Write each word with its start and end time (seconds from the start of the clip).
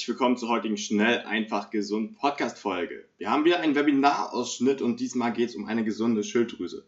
Herzlich 0.00 0.16
willkommen 0.16 0.38
zur 0.38 0.48
heutigen 0.48 0.78
Schnell, 0.78 1.18
einfach, 1.26 1.68
gesund 1.68 2.16
Podcast-Folge. 2.16 3.04
Wir 3.18 3.30
haben 3.30 3.44
wieder 3.44 3.60
einen 3.60 3.74
Webinarausschnitt 3.74 4.80
und 4.80 4.98
diesmal 4.98 5.34
geht 5.34 5.50
es 5.50 5.56
um 5.56 5.66
eine 5.66 5.84
gesunde 5.84 6.24
Schilddrüse. 6.24 6.86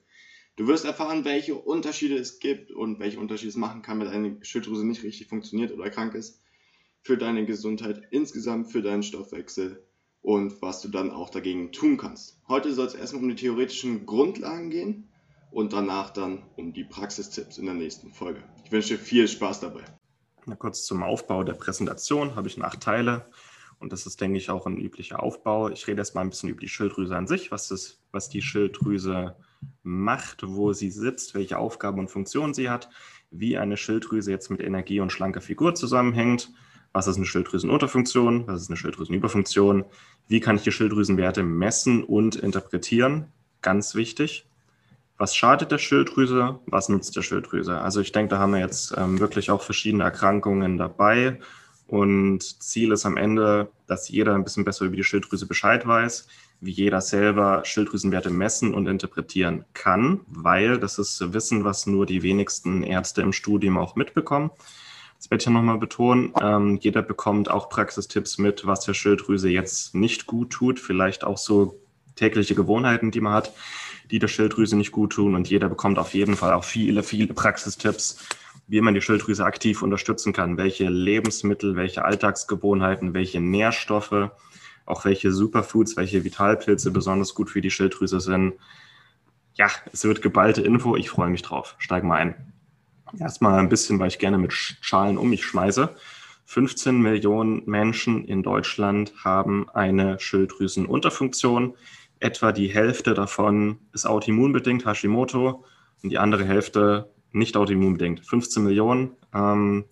Du 0.57 0.67
wirst 0.67 0.87
erfahren, 0.87 1.27
welche 1.27 1.55
Unterschiede 1.55 2.17
es 2.17 2.39
gibt 2.41 2.71
und 2.71 3.01
welche 3.01 3.21
Unterschiede 3.21 3.51
es 3.51 3.57
machen 3.57 3.83
kann, 3.83 4.01
wenn 4.01 4.07
deine 4.07 4.39
Schilddrüse 4.41 4.87
nicht 4.87 5.03
richtig 5.03 5.27
funktioniert 5.27 5.73
oder 5.73 5.91
krank 5.91 6.15
ist, 6.15 6.41
für 7.03 7.19
deine 7.19 7.45
Gesundheit 7.45 8.01
insgesamt, 8.13 8.73
für 8.73 8.81
deinen 8.81 9.03
Stoffwechsel 9.03 9.87
und 10.23 10.63
was 10.63 10.81
du 10.81 10.89
dann 10.89 11.11
auch 11.11 11.29
dagegen 11.29 11.71
tun 11.71 11.99
kannst. 11.99 12.41
Heute 12.49 12.73
soll 12.73 12.87
es 12.87 12.95
erstmal 12.95 13.25
um 13.25 13.29
die 13.29 13.35
theoretischen 13.35 14.07
Grundlagen 14.07 14.71
gehen 14.71 15.11
und 15.51 15.75
danach 15.75 16.15
dann 16.15 16.45
um 16.57 16.73
die 16.73 16.85
Praxistipps 16.85 17.59
in 17.59 17.67
der 17.67 17.75
nächsten 17.75 18.11
Folge. 18.11 18.43
Ich 18.65 18.73
wünsche 18.73 18.95
dir 18.95 18.99
viel 18.99 19.29
Spaß 19.29 19.61
dabei. 19.61 19.85
Kurz 20.59 20.85
zum 20.85 21.03
Aufbau 21.03 21.45
der 21.45 21.55
Präsentation. 21.55 22.35
Habe 22.35 22.49
ich 22.49 22.63
acht 22.63 22.81
Teile. 22.81 23.27
Und 23.79 23.93
das 23.93 24.07
ist, 24.07 24.21
denke 24.21 24.39
ich, 24.39 24.49
auch 24.49 24.67
ein 24.67 24.79
üblicher 24.79 25.23
Aufbau. 25.23 25.69
Ich 25.69 25.87
rede 25.89 25.99
erstmal 25.99 26.25
ein 26.25 26.31
bisschen 26.31 26.49
über 26.49 26.61
die 26.61 26.69
Schilddrüse 26.69 27.17
an 27.17 27.27
sich, 27.27 27.51
was, 27.51 27.69
das, 27.69 28.01
was 28.13 28.29
die 28.29 28.41
Schilddrüse 28.41 29.35
macht, 29.83 30.45
wo 30.47 30.73
sie 30.73 30.91
sitzt, 30.91 31.35
welche 31.35 31.59
Aufgaben 31.59 31.99
und 31.99 32.09
Funktionen 32.09 32.55
sie 32.55 32.71
hat, 32.71 32.89
wie 33.31 33.59
eine 33.59 33.77
Schilddrüse 33.77 34.31
jetzt 34.31 34.51
mit 34.51 34.61
Energie 34.61 35.01
und 35.01 35.11
schlanker 35.11 35.41
Figur 35.41 35.75
zusammenhängt, 35.75 36.53
was 36.93 37.07
ist 37.07 37.17
eine 37.17 37.27
Schilddrüsenunterfunktion, 37.27 38.47
was 38.47 38.63
ist 38.63 38.71
eine 38.71 38.77
Schilddrüsenüberfunktion, 38.77 39.85
wie 40.29 40.41
kann 40.41 40.57
ich 40.57 40.63
die 40.63 40.73
Schilddrüsenwerte 40.73 41.43
messen 41.43 42.05
und 42.05 42.37
interpretieren, 42.37 43.33
ganz 43.63 43.95
wichtig. 43.95 44.47
Was 45.19 45.35
schadet 45.37 45.71
der 45.71 45.79
Schilddrüse? 45.79 46.59
Was 46.67 46.89
nutzt 46.89 47.15
der 47.17 47.23
Schilddrüse? 47.23 47.81
Also 47.81 48.01
ich 48.01 48.13
denke, 48.13 48.31
da 48.31 48.39
haben 48.39 48.53
wir 48.53 48.61
jetzt 48.61 48.95
ähm, 48.97 49.21
wirklich 49.21 49.51
auch 49.51 49.63
verschiedene 49.63 50.05
Erkrankungen 50.05 50.79
dabei. 50.79 51.39
Und 51.87 52.63
Ziel 52.63 52.93
ist 52.93 53.05
am 53.05 53.19
Ende, 53.19 53.69
dass 53.87 54.09
jeder 54.09 54.35
ein 54.35 54.45
bisschen 54.45 54.65
besser 54.65 54.87
über 54.87 54.97
die 54.97 55.05
Schilddrüse 55.05 55.47
Bescheid 55.47 55.87
weiß, 55.87 56.27
wie 56.61 56.71
jeder 56.71 57.01
selber 57.01 57.63
Schilddrüsenwerte 57.65 58.31
messen 58.31 58.73
und 58.73 58.87
interpretieren 58.87 59.65
kann, 59.75 60.21
weil 60.27 60.79
das 60.79 60.99
ist 60.99 61.35
Wissen, 61.35 61.65
was 61.65 61.87
nur 61.87 62.07
die 62.07 62.23
wenigsten 62.23 62.83
Ärzte 62.83 63.21
im 63.21 63.33
Studium 63.33 63.77
auch 63.77 63.95
mitbekommen. 63.95 64.51
Das 65.19 65.31
werde 65.31 65.43
ich 65.43 65.47
ja 65.47 65.53
nochmal 65.53 65.79
betonen. 65.79 66.33
Ähm, 66.41 66.79
jeder 66.81 67.03
bekommt 67.03 67.51
auch 67.51 67.69
Praxistipps 67.69 68.39
mit, 68.39 68.67
was 68.67 68.81
der 68.81 68.95
Schilddrüse 68.95 69.49
jetzt 69.51 69.95
nicht 69.95 70.27
gut 70.27 70.51
tut, 70.51 70.81
vielleicht 70.81 71.25
auch 71.25 71.39
so 71.39 71.79
tägliche 72.17 72.55
Gewohnheiten, 72.55 73.11
die 73.11 73.21
man 73.21 73.35
hat, 73.35 73.53
die 74.13 74.19
der 74.19 74.29
Schilddrüse 74.29 74.77
nicht 74.77 74.93
gut 74.93 75.15
tun. 75.15 75.35
Und 75.35 75.49
jeder 75.49 75.69
bekommt 75.69 75.99
auf 75.99 76.15
jeden 76.15 76.37
Fall 76.37 76.53
auch 76.53 76.65
viele, 76.65 77.03
viele 77.03 77.35
Praxistipps, 77.35 78.29
wie 78.69 78.81
man 78.81 78.95
die 78.95 79.01
Schilddrüse 79.01 79.45
aktiv 79.45 79.83
unterstützen 79.83 80.33
kann. 80.33 80.59
Welche 80.59 80.89
Lebensmittel, 80.89 81.75
welche 81.75 82.05
Alltagsgewohnheiten, 82.05 83.15
welche 83.15 83.41
Nährstoffe, 83.41 84.31
auch 84.85 85.05
welche 85.05 85.33
Superfoods, 85.33 85.97
welche 85.97 86.23
Vitalpilze 86.25 86.91
besonders 86.91 87.35
gut 87.35 87.51
für 87.51 87.63
die 87.63 87.71
Schilddrüse 87.71 88.21
sind. 88.21 88.53
Ja, 89.55 89.69
es 89.93 90.05
wird 90.05 90.23
geballte 90.23 90.61
Info. 90.61 90.95
Ich 90.95 91.09
freue 91.09 91.31
mich 91.31 91.43
drauf. 91.43 91.75
Steig 91.79 92.05
mal 92.05 92.17
ein. 92.17 92.53
Erstmal 93.19 93.59
ein 93.59 93.69
bisschen, 93.69 93.99
weil 93.99 94.09
ich 94.09 94.19
gerne 94.19 94.39
mit 94.39 94.53
Schalen 94.53 95.19
um 95.19 95.31
mich 95.31 95.45
schmeiße. 95.45 95.95
15 96.47 97.01
Millionen 97.01 97.63
Menschen 97.65 98.27
in 98.27 98.43
Deutschland 98.43 99.13
haben 99.25 99.71
eine 99.71 100.19
Schilddrüsenunterfunktion. 100.21 101.75
Etwa 102.23 102.53
die 102.53 102.69
Hälfte 102.69 103.15
davon 103.15 103.81
ist 103.93 104.07
autoimmunbedingt, 104.07 104.87
Hashimoto, 104.87 105.65
und 106.05 106.11
die 106.11 106.19
andere 106.19 106.45
Hälfte 106.45 107.11
nicht 107.33 107.57
autoimmunbedingt. 107.57 108.25
15 108.25 108.63
Millionen, 108.63 109.17
ähm, 109.35 109.87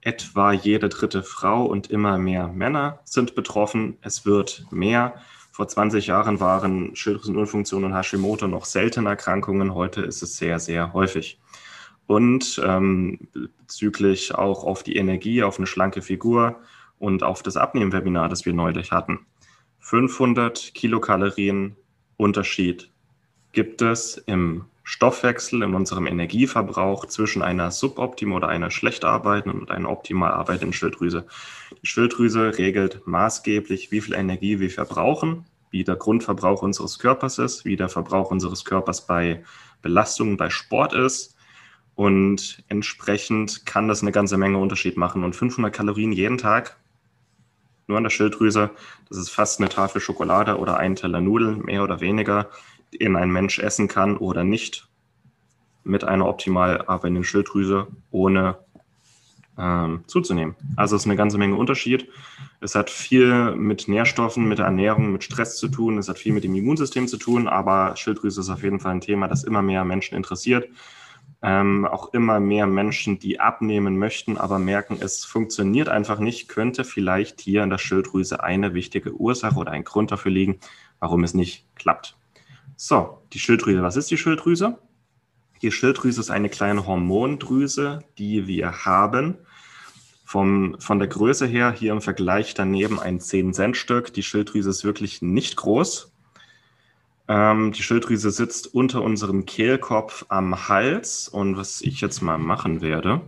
etwa 0.00 0.52
jede 0.54 0.88
dritte 0.88 1.22
Frau 1.22 1.66
und 1.66 1.90
immer 1.90 2.16
mehr 2.16 2.48
Männer 2.48 3.00
sind 3.04 3.34
betroffen. 3.34 3.98
Es 4.00 4.24
wird 4.24 4.64
mehr. 4.70 5.16
Vor 5.50 5.68
20 5.68 6.06
Jahren 6.06 6.40
waren 6.40 6.96
Schilddrüsenunfunktion 6.96 7.84
und 7.84 7.94
Hashimoto 7.94 8.48
noch 8.48 8.64
seltene 8.64 9.10
Erkrankungen. 9.10 9.74
Heute 9.74 10.00
ist 10.00 10.22
es 10.22 10.38
sehr, 10.38 10.58
sehr 10.58 10.94
häufig. 10.94 11.38
Und 12.06 12.62
ähm, 12.64 13.28
bezüglich 13.58 14.34
auch 14.34 14.64
auf 14.64 14.82
die 14.82 14.96
Energie, 14.96 15.42
auf 15.42 15.58
eine 15.58 15.66
schlanke 15.66 16.00
Figur 16.00 16.60
und 16.98 17.22
auf 17.22 17.42
das 17.42 17.58
Abnehmen-Webinar, 17.58 18.30
das 18.30 18.46
wir 18.46 18.54
neulich 18.54 18.90
hatten. 18.90 19.26
500 19.82 20.74
Kilokalorien 20.74 21.76
Unterschied 22.16 22.90
gibt 23.50 23.82
es 23.82 24.16
im 24.16 24.64
Stoffwechsel, 24.84 25.62
in 25.62 25.74
unserem 25.74 26.06
Energieverbrauch 26.06 27.06
zwischen 27.06 27.42
einer 27.42 27.70
suboptimal 27.70 28.38
oder 28.38 28.48
einer 28.48 28.70
schlecht 28.70 29.04
arbeitenden 29.04 29.60
und 29.60 29.70
einer 29.70 29.90
optimal 29.90 30.32
arbeitenden 30.32 30.72
Schilddrüse. 30.72 31.26
Die 31.82 31.86
Schilddrüse 31.86 32.58
regelt 32.58 33.06
maßgeblich, 33.06 33.90
wie 33.90 34.00
viel 34.00 34.14
Energie 34.14 34.60
wir 34.60 34.70
verbrauchen, 34.70 35.46
wie 35.70 35.84
der 35.84 35.96
Grundverbrauch 35.96 36.62
unseres 36.62 36.98
Körpers 36.98 37.38
ist, 37.38 37.64
wie 37.64 37.76
der 37.76 37.88
Verbrauch 37.88 38.30
unseres 38.30 38.64
Körpers 38.64 39.06
bei 39.06 39.44
Belastungen, 39.82 40.36
bei 40.36 40.48
Sport 40.48 40.94
ist. 40.94 41.36
Und 41.94 42.62
entsprechend 42.68 43.66
kann 43.66 43.88
das 43.88 44.02
eine 44.02 44.12
ganze 44.12 44.38
Menge 44.38 44.58
Unterschied 44.58 44.96
machen. 44.96 45.24
Und 45.24 45.34
500 45.36 45.74
Kalorien 45.74 46.12
jeden 46.12 46.38
Tag 46.38 46.76
nur 47.92 47.98
an 47.98 48.04
der 48.04 48.10
Schilddrüse. 48.10 48.70
Das 49.08 49.18
ist 49.18 49.30
fast 49.30 49.60
eine 49.60 49.68
Tafel 49.68 50.00
Schokolade 50.00 50.58
oder 50.58 50.78
ein 50.78 50.96
Teller 50.96 51.20
Nudeln, 51.20 51.60
mehr 51.60 51.84
oder 51.84 52.00
weniger, 52.00 52.48
den 52.92 53.16
ein 53.16 53.30
Mensch 53.30 53.58
essen 53.58 53.86
kann 53.86 54.16
oder 54.16 54.44
nicht 54.44 54.88
mit 55.84 56.04
einer 56.04 56.26
optimal 56.26 56.82
arbeitenden 56.86 57.24
Schilddrüse, 57.24 57.88
ohne 58.10 58.56
ähm, 59.58 60.04
zuzunehmen. 60.06 60.54
Also 60.76 60.96
es 60.96 61.02
ist 61.02 61.06
eine 61.06 61.16
ganze 61.16 61.38
Menge 61.38 61.56
Unterschied. 61.56 62.08
Es 62.60 62.74
hat 62.74 62.88
viel 62.88 63.54
mit 63.56 63.88
Nährstoffen, 63.88 64.48
mit 64.48 64.58
der 64.58 64.66
Ernährung, 64.66 65.12
mit 65.12 65.24
Stress 65.24 65.58
zu 65.58 65.68
tun. 65.68 65.98
Es 65.98 66.08
hat 66.08 66.18
viel 66.18 66.32
mit 66.32 66.44
dem 66.44 66.54
Immunsystem 66.54 67.08
zu 67.08 67.18
tun, 67.18 67.48
aber 67.48 67.96
Schilddrüse 67.96 68.40
ist 68.40 68.50
auf 68.50 68.62
jeden 68.62 68.80
Fall 68.80 68.92
ein 68.92 69.00
Thema, 69.00 69.28
das 69.28 69.44
immer 69.44 69.62
mehr 69.62 69.84
Menschen 69.84 70.16
interessiert 70.16 70.68
ähm, 71.42 71.86
auch 71.86 72.14
immer 72.14 72.38
mehr 72.38 72.66
Menschen, 72.66 73.18
die 73.18 73.40
abnehmen 73.40 73.98
möchten, 73.98 74.38
aber 74.38 74.58
merken, 74.58 74.98
es 75.00 75.24
funktioniert 75.24 75.88
einfach 75.88 76.20
nicht, 76.20 76.48
könnte 76.48 76.84
vielleicht 76.84 77.40
hier 77.40 77.64
in 77.64 77.70
der 77.70 77.78
Schilddrüse 77.78 78.42
eine 78.44 78.74
wichtige 78.74 79.12
Ursache 79.14 79.56
oder 79.56 79.72
ein 79.72 79.84
Grund 79.84 80.12
dafür 80.12 80.30
liegen, 80.30 80.60
warum 81.00 81.24
es 81.24 81.34
nicht 81.34 81.66
klappt. 81.74 82.16
So, 82.76 83.18
die 83.32 83.40
Schilddrüse. 83.40 83.82
Was 83.82 83.96
ist 83.96 84.10
die 84.10 84.16
Schilddrüse? 84.16 84.78
Die 85.62 85.72
Schilddrüse 85.72 86.20
ist 86.20 86.30
eine 86.30 86.48
kleine 86.48 86.86
Hormondrüse, 86.86 88.00
die 88.18 88.46
wir 88.46 88.84
haben. 88.84 89.38
Vom, 90.24 90.76
von 90.78 90.98
der 90.98 91.08
Größe 91.08 91.46
her 91.46 91.72
hier 91.72 91.92
im 91.92 92.00
Vergleich 92.00 92.54
daneben 92.54 92.98
ein 92.98 93.18
10-Cent-Stück. 93.18 94.14
Die 94.14 94.22
Schilddrüse 94.22 94.70
ist 94.70 94.84
wirklich 94.84 95.22
nicht 95.22 95.56
groß. 95.56 96.11
Ähm, 97.32 97.72
die 97.72 97.82
Schilddrüse 97.82 98.30
sitzt 98.30 98.74
unter 98.74 99.00
unserem 99.00 99.46
Kehlkopf 99.46 100.26
am 100.28 100.68
Hals. 100.68 101.28
Und 101.28 101.56
was 101.56 101.80
ich 101.80 102.02
jetzt 102.02 102.20
mal 102.20 102.36
machen 102.36 102.82
werde, 102.82 103.22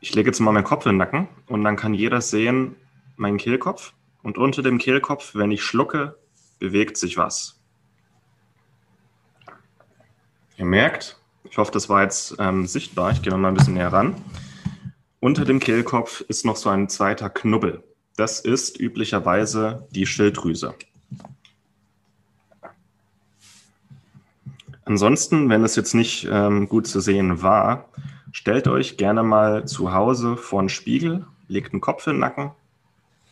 ich 0.00 0.14
lege 0.14 0.28
jetzt 0.28 0.40
mal 0.40 0.52
meinen 0.52 0.64
Kopf 0.64 0.84
in 0.84 0.92
den 0.92 0.98
Nacken 0.98 1.28
und 1.46 1.64
dann 1.64 1.76
kann 1.76 1.94
jeder 1.94 2.20
sehen 2.20 2.76
meinen 3.16 3.38
Kehlkopf. 3.38 3.94
Und 4.22 4.36
unter 4.36 4.62
dem 4.62 4.76
Kehlkopf, 4.76 5.34
wenn 5.34 5.50
ich 5.50 5.62
schlucke, 5.62 6.18
bewegt 6.58 6.98
sich 6.98 7.16
was. 7.16 7.58
Ihr 10.58 10.66
merkt, 10.66 11.18
ich 11.44 11.56
hoffe, 11.56 11.72
das 11.72 11.88
war 11.88 12.02
jetzt 12.02 12.36
ähm, 12.38 12.66
sichtbar. 12.66 13.12
Ich 13.12 13.22
gehe 13.22 13.34
mal 13.34 13.48
ein 13.48 13.54
bisschen 13.54 13.74
näher 13.74 13.94
ran. 13.94 14.14
Unter 15.20 15.46
dem 15.46 15.58
Kehlkopf 15.58 16.20
ist 16.20 16.44
noch 16.44 16.56
so 16.56 16.68
ein 16.68 16.90
zweiter 16.90 17.30
Knubbel. 17.30 17.82
Das 18.16 18.40
ist 18.40 18.78
üblicherweise 18.78 19.88
die 19.90 20.04
Schilddrüse. 20.04 20.74
Ansonsten, 24.90 25.48
wenn 25.50 25.62
es 25.62 25.76
jetzt 25.76 25.94
nicht 25.94 26.26
ähm, 26.28 26.68
gut 26.68 26.84
zu 26.88 26.98
sehen 26.98 27.42
war, 27.42 27.84
stellt 28.32 28.66
euch 28.66 28.96
gerne 28.96 29.22
mal 29.22 29.64
zu 29.64 29.94
Hause 29.94 30.36
vor 30.36 30.58
einen 30.58 30.68
Spiegel, 30.68 31.26
legt 31.46 31.72
einen 31.72 31.80
Kopf 31.80 32.08
in 32.08 32.14
den 32.14 32.18
Nacken 32.18 32.50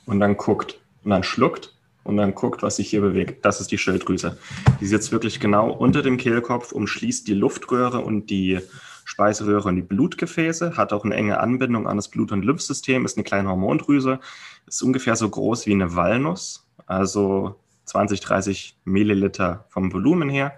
und 0.07 0.21
dann 0.21 0.37
guckt 0.37 0.79
und 1.03 1.11
dann 1.11 1.25
schluckt 1.25 1.75
und 2.05 2.17
dann 2.17 2.37
guckt, 2.37 2.63
was 2.63 2.77
sich 2.77 2.89
hier 2.89 3.01
bewegt. 3.01 3.45
Das 3.45 3.61
ist 3.61 3.73
die 3.73 3.79
Schilddrüse. 3.79 4.39
Die 4.81 4.87
sitzt 4.87 5.11
wirklich 5.11 5.41
genau 5.41 5.73
unter 5.73 6.03
dem 6.03 6.17
Kehlkopf, 6.17 6.71
umschließt 6.71 7.27
die 7.27 7.35
Luftröhre 7.35 8.03
und 8.03 8.31
die 8.31 8.61
Speiseröhre 9.05 9.69
und 9.69 9.75
die 9.75 9.83
Blutgefäße, 9.83 10.77
hat 10.77 10.93
auch 10.93 11.05
eine 11.05 11.17
enge 11.17 11.41
Anbindung 11.41 11.89
an 11.89 11.97
das 11.97 12.07
Blut- 12.07 12.31
und 12.31 12.45
Lymphsystem, 12.45 13.05
ist 13.05 13.17
eine 13.17 13.25
kleine 13.25 13.49
Hormondrüse, 13.49 14.21
ist 14.69 14.81
ungefähr 14.81 15.17
so 15.17 15.29
groß 15.29 15.67
wie 15.67 15.73
eine 15.73 15.97
Walnuss, 15.97 16.69
also 16.87 17.57
20, 17.87 18.21
30 18.21 18.77
Milliliter 18.85 19.65
vom 19.71 19.93
Volumen 19.93 20.29
her, 20.29 20.57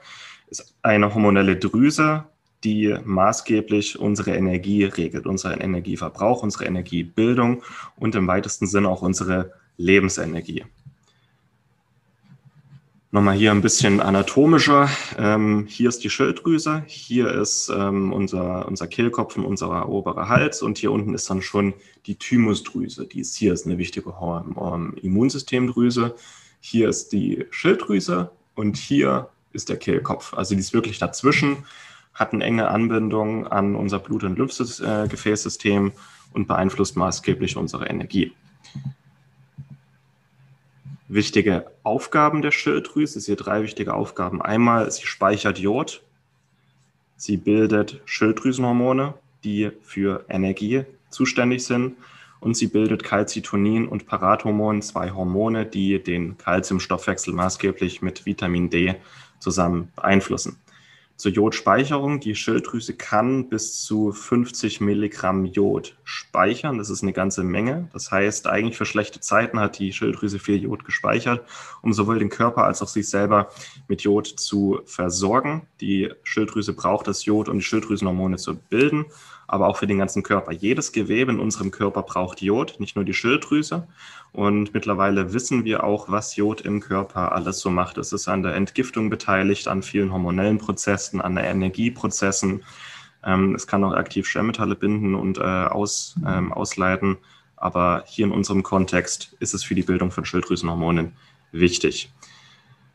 ist 0.50 0.74
eine 0.82 1.14
hormonelle 1.14 1.56
Drüse, 1.56 2.24
die 2.64 2.94
maßgeblich 3.04 3.98
unsere 3.98 4.34
Energie 4.34 4.84
regelt, 4.84 5.26
unseren 5.26 5.60
Energieverbrauch, 5.60 6.42
unsere 6.42 6.66
Energiebildung 6.66 7.62
und 7.96 8.14
im 8.14 8.26
weitesten 8.26 8.66
Sinne 8.66 8.88
auch 8.88 9.02
unsere 9.02 9.52
Lebensenergie. 9.76 10.64
Nochmal 13.12 13.34
hier 13.34 13.50
ein 13.50 13.60
bisschen 13.60 14.00
anatomischer. 14.00 14.88
Ähm, 15.18 15.66
hier 15.66 15.88
ist 15.88 16.04
die 16.04 16.10
Schilddrüse, 16.10 16.84
hier 16.86 17.28
ist 17.28 17.68
ähm, 17.74 18.12
unser, 18.12 18.68
unser 18.68 18.86
Kehlkopf 18.86 19.36
und 19.36 19.44
unser 19.44 19.88
oberer 19.88 20.28
Hals 20.28 20.62
und 20.62 20.78
hier 20.78 20.92
unten 20.92 21.14
ist 21.14 21.28
dann 21.28 21.42
schon 21.42 21.74
die 22.06 22.14
Thymusdrüse. 22.14 23.06
Die 23.06 23.20
ist 23.20 23.34
hier 23.34 23.52
ist 23.52 23.66
eine 23.66 23.78
wichtige 23.78 24.10
um, 24.10 24.94
Immunsystemdrüse. 24.94 26.14
Hier 26.60 26.88
ist 26.88 27.12
die 27.12 27.46
Schilddrüse 27.50 28.30
und 28.54 28.76
hier 28.76 29.28
ist 29.52 29.68
der 29.68 29.76
Kehlkopf. 29.76 30.34
Also 30.34 30.54
die 30.54 30.60
ist 30.60 30.72
wirklich 30.72 30.98
dazwischen, 30.98 31.64
hat 32.14 32.32
eine 32.32 32.44
enge 32.44 32.68
Anbindung 32.68 33.46
an 33.46 33.74
unser 33.74 33.98
Blut- 33.98 34.24
und 34.24 34.38
Lymphgefäßsystem 34.38 35.92
und 36.32 36.48
beeinflusst 36.48 36.96
maßgeblich 36.96 37.56
unsere 37.56 37.86
Energie 37.86 38.32
wichtige 41.10 41.66
Aufgaben 41.82 42.40
der 42.40 42.52
Schilddrüse. 42.52 43.18
Es 43.18 43.24
sind 43.24 43.36
drei 43.36 43.62
wichtige 43.62 43.94
Aufgaben. 43.94 44.40
Einmal, 44.40 44.90
sie 44.90 45.06
speichert 45.06 45.58
Jod, 45.58 46.02
sie 47.16 47.36
bildet 47.36 48.00
Schilddrüsenhormone, 48.04 49.14
die 49.42 49.72
für 49.82 50.24
Energie 50.28 50.84
zuständig 51.10 51.64
sind 51.64 51.96
und 52.38 52.56
sie 52.56 52.68
bildet 52.68 53.02
Calcitonin 53.02 53.88
und 53.88 54.06
Parathormon, 54.06 54.82
zwei 54.82 55.10
Hormone, 55.10 55.66
die 55.66 56.02
den 56.02 56.38
Calciumstoffwechsel 56.38 57.34
maßgeblich 57.34 58.02
mit 58.02 58.24
Vitamin 58.24 58.70
D 58.70 58.94
zusammen 59.40 59.92
beeinflussen 59.96 60.60
zur 61.20 61.32
Jodspeicherung. 61.32 62.18
Die 62.20 62.34
Schilddrüse 62.34 62.94
kann 62.94 63.48
bis 63.48 63.82
zu 63.82 64.10
50 64.10 64.80
Milligramm 64.80 65.44
Jod 65.44 65.96
speichern. 66.02 66.78
Das 66.78 66.88
ist 66.90 67.02
eine 67.02 67.12
ganze 67.12 67.44
Menge. 67.44 67.88
Das 67.92 68.10
heißt, 68.10 68.46
eigentlich 68.46 68.78
für 68.78 68.86
schlechte 68.86 69.20
Zeiten 69.20 69.60
hat 69.60 69.78
die 69.78 69.92
Schilddrüse 69.92 70.38
viel 70.38 70.62
Jod 70.62 70.84
gespeichert, 70.84 71.46
um 71.82 71.92
sowohl 71.92 72.18
den 72.18 72.30
Körper 72.30 72.64
als 72.64 72.80
auch 72.82 72.88
sich 72.88 73.08
selber 73.08 73.50
mit 73.86 74.00
Jod 74.00 74.26
zu 74.26 74.80
versorgen. 74.86 75.66
Die 75.80 76.10
Schilddrüse 76.22 76.72
braucht 76.72 77.06
das 77.06 77.26
Jod, 77.26 77.48
um 77.48 77.58
die 77.58 77.64
Schilddrüsenhormone 77.64 78.38
zu 78.38 78.56
bilden 78.56 79.04
aber 79.50 79.66
auch 79.66 79.78
für 79.78 79.88
den 79.88 79.98
ganzen 79.98 80.22
Körper. 80.22 80.52
Jedes 80.52 80.92
Gewebe 80.92 81.32
in 81.32 81.40
unserem 81.40 81.72
Körper 81.72 82.02
braucht 82.02 82.40
Jod, 82.40 82.78
nicht 82.78 82.94
nur 82.94 83.04
die 83.04 83.14
Schilddrüse. 83.14 83.88
Und 84.30 84.72
mittlerweile 84.72 85.32
wissen 85.32 85.64
wir 85.64 85.82
auch, 85.82 86.08
was 86.08 86.36
Jod 86.36 86.60
im 86.60 86.78
Körper 86.78 87.32
alles 87.32 87.58
so 87.58 87.68
macht. 87.68 87.98
Es 87.98 88.12
ist 88.12 88.28
an 88.28 88.44
der 88.44 88.54
Entgiftung 88.54 89.10
beteiligt, 89.10 89.66
an 89.66 89.82
vielen 89.82 90.12
hormonellen 90.12 90.58
Prozessen, 90.58 91.20
an 91.20 91.34
der 91.34 91.46
Energieprozessen. 91.46 92.62
Ähm, 93.24 93.56
es 93.56 93.66
kann 93.66 93.82
auch 93.82 93.92
aktiv 93.92 94.28
Schwermetalle 94.28 94.76
binden 94.76 95.16
und 95.16 95.38
äh, 95.38 95.40
aus, 95.40 96.14
ähm, 96.24 96.52
ausleiten. 96.52 97.18
Aber 97.56 98.04
hier 98.06 98.26
in 98.26 98.32
unserem 98.32 98.62
Kontext 98.62 99.34
ist 99.40 99.52
es 99.52 99.64
für 99.64 99.74
die 99.74 99.82
Bildung 99.82 100.12
von 100.12 100.24
Schilddrüsenhormonen 100.24 101.16
wichtig. 101.50 102.12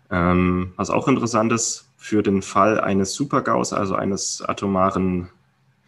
Ähm, 0.09 0.71
was 0.77 0.89
auch 0.89 1.09
interessant 1.09 1.51
ist, 1.51 1.89
für 1.97 2.23
den 2.23 2.41
Fall 2.41 2.79
eines 2.79 3.13
Supergaus, 3.13 3.73
also 3.73 3.95
eines 3.95 4.41
atomaren 4.41 5.27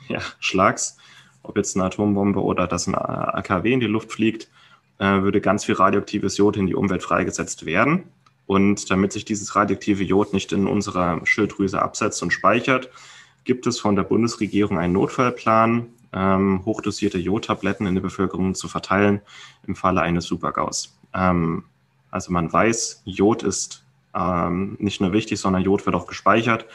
ja, 0.20 0.22
Schlags, 0.40 0.98
ob 1.44 1.58
jetzt 1.58 1.76
eine 1.76 1.86
Atombombe 1.86 2.42
oder 2.42 2.68
dass 2.68 2.88
ein 2.88 2.96
AKW 2.96 3.74
in 3.74 3.80
die 3.80 3.88
Luft 3.88 4.12
fliegt, 4.12 4.50
äh, 5.00 5.22
würde 5.22 5.42
ganz 5.42 5.66
viel 5.66 5.76
radioaktives 5.76 6.38
Jod 6.38 6.58
in 6.58 6.68
die 6.68 6.76
Umwelt 6.76 7.04
freigesetzt 7.04 7.66
werden. 7.66 8.06
Und 8.46 8.90
damit 8.90 9.12
sich 9.12 9.26
dieses 9.26 9.56
radioaktive 9.56 10.04
Jod 10.04 10.34
nicht 10.34 10.52
in 10.54 10.68
unserer 10.68 11.26
Schilddrüse 11.26 11.82
absetzt 11.82 12.24
und 12.24 12.32
speichert, 12.32 12.90
gibt 13.44 13.68
es 13.68 13.80
von 13.80 13.96
der 13.96 14.04
Bundesregierung 14.04 14.78
einen 14.78 14.94
Notfallplan, 14.94 15.88
ähm, 16.14 16.66
hochdosierte 16.66 17.18
Jodtabletten 17.18 17.86
in 17.86 17.96
der 17.96 18.02
Bevölkerung 18.02 18.56
zu 18.56 18.68
verteilen 18.68 19.22
im 19.68 19.76
Falle 19.76 20.02
eines 20.02 20.26
Supergaus. 20.26 20.98
Ähm, 21.14 21.66
also 22.10 22.32
man 22.32 22.52
weiß, 22.52 23.02
Jod 23.06 23.44
ist 23.44 23.84
ähm, 24.16 24.78
nicht 24.80 25.02
nur 25.02 25.12
wichtig, 25.12 25.40
sondern 25.40 25.64
Jod 25.64 25.86
wird 25.86 25.96
auch 25.96 26.08
gespeichert. 26.08 26.66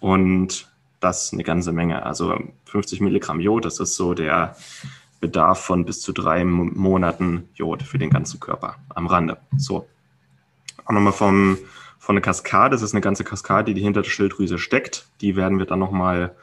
Und 0.00 0.70
das 1.00 1.32
eine 1.32 1.44
ganze 1.44 1.72
Menge. 1.72 2.04
Also 2.04 2.38
50 2.66 3.00
Milligramm 3.00 3.40
Jod, 3.40 3.64
das 3.64 3.80
ist 3.80 3.96
so 3.96 4.14
der 4.14 4.56
Bedarf 5.20 5.60
von 5.60 5.84
bis 5.84 6.00
zu 6.00 6.12
drei 6.12 6.44
Monaten 6.44 7.48
Jod 7.54 7.82
für 7.82 7.98
den 7.98 8.10
ganzen 8.10 8.40
Körper 8.40 8.76
am 8.94 9.06
Rande. 9.06 9.38
So. 9.56 9.86
Auch 10.84 10.92
nochmal 10.92 11.12
vom, 11.12 11.58
von 11.98 12.14
der 12.14 12.22
Kaskade, 12.22 12.74
das 12.74 12.82
ist 12.82 12.94
eine 12.94 13.00
ganze 13.00 13.24
Kaskade, 13.24 13.74
die 13.74 13.82
hinter 13.82 14.02
der 14.02 14.10
Schilddrüse 14.10 14.58
steckt. 14.58 15.08
Die 15.20 15.36
werden 15.36 15.58
wir 15.58 15.66
dann 15.66 15.80
nochmal 15.80 16.34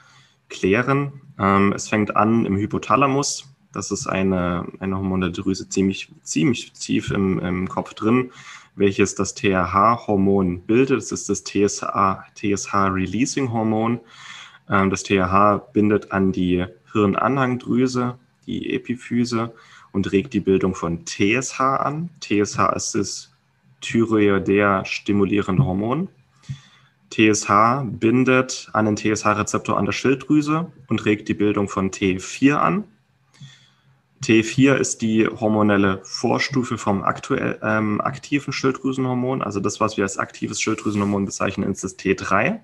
klären. 0.50 1.22
Ähm, 1.40 1.74
es 1.74 1.90
fängt 1.90 2.16
an 2.16 2.46
im 2.46 2.56
Hypothalamus. 2.58 3.50
Das 3.72 3.90
ist 3.92 4.08
eine, 4.08 4.68
eine 4.80 4.98
hormonelle 4.98 5.32
Drüse 5.32 5.68
ziemlich, 5.68 6.12
ziemlich 6.22 6.72
tief 6.74 7.12
im, 7.12 7.40
im 7.40 7.68
Kopf 7.68 7.94
drin, 7.94 8.32
welches 8.76 9.16
das 9.16 9.34
TRH-Hormon 9.36 10.62
bildet. 10.62 10.98
Das 10.98 11.12
ist 11.12 11.30
das 11.30 11.44
TSH-Releasing-Hormon. 11.44 13.94
Ähm, 13.94 14.00
das 14.68 15.04
TRH 15.04 15.72
bindet 15.74 16.12
an 16.12 16.32
die 16.32 16.66
Hirnanhangdrüse, 16.92 18.18
die 18.48 18.74
Epiphyse 18.74 19.54
und 19.92 20.12
regt 20.12 20.34
die 20.34 20.40
Bildung 20.40 20.76
von 20.76 21.06
TSH 21.06 21.60
an. 21.60 22.10
TSH 22.20 22.60
ist 22.76 22.96
das 22.96 23.32
thyroidär 23.82 24.84
stimulierende 24.86 25.64
Hormon. 25.64 26.10
TSH 27.12 27.84
bindet 27.84 28.70
an 28.74 28.86
den 28.86 28.98
TSH-Rezeptor 28.98 29.78
an 29.78 29.86
der 29.86 29.94
Schilddrüse 29.94 30.72
und 30.88 31.06
regt 31.06 31.30
die 31.30 31.34
Bildung 31.34 31.70
von 31.70 31.92
T4 31.92 32.56
an. 32.56 32.84
T4 34.24 34.76
ist 34.76 35.02
die 35.02 35.28
hormonelle 35.28 36.02
Vorstufe 36.04 36.78
vom 36.78 37.04
aktuell 37.04 37.60
ähm, 37.62 38.02
aktiven 38.02 38.52
Schilddrüsenhormon. 38.52 39.44
Also 39.44 39.60
das, 39.60 39.80
was 39.80 39.98
wir 39.98 40.04
als 40.04 40.18
aktives 40.18 40.60
Schilddrüsenhormon 40.60 41.26
bezeichnen, 41.26 41.72
ist 41.72 41.84
das 41.84 41.98
T3. 41.98 42.60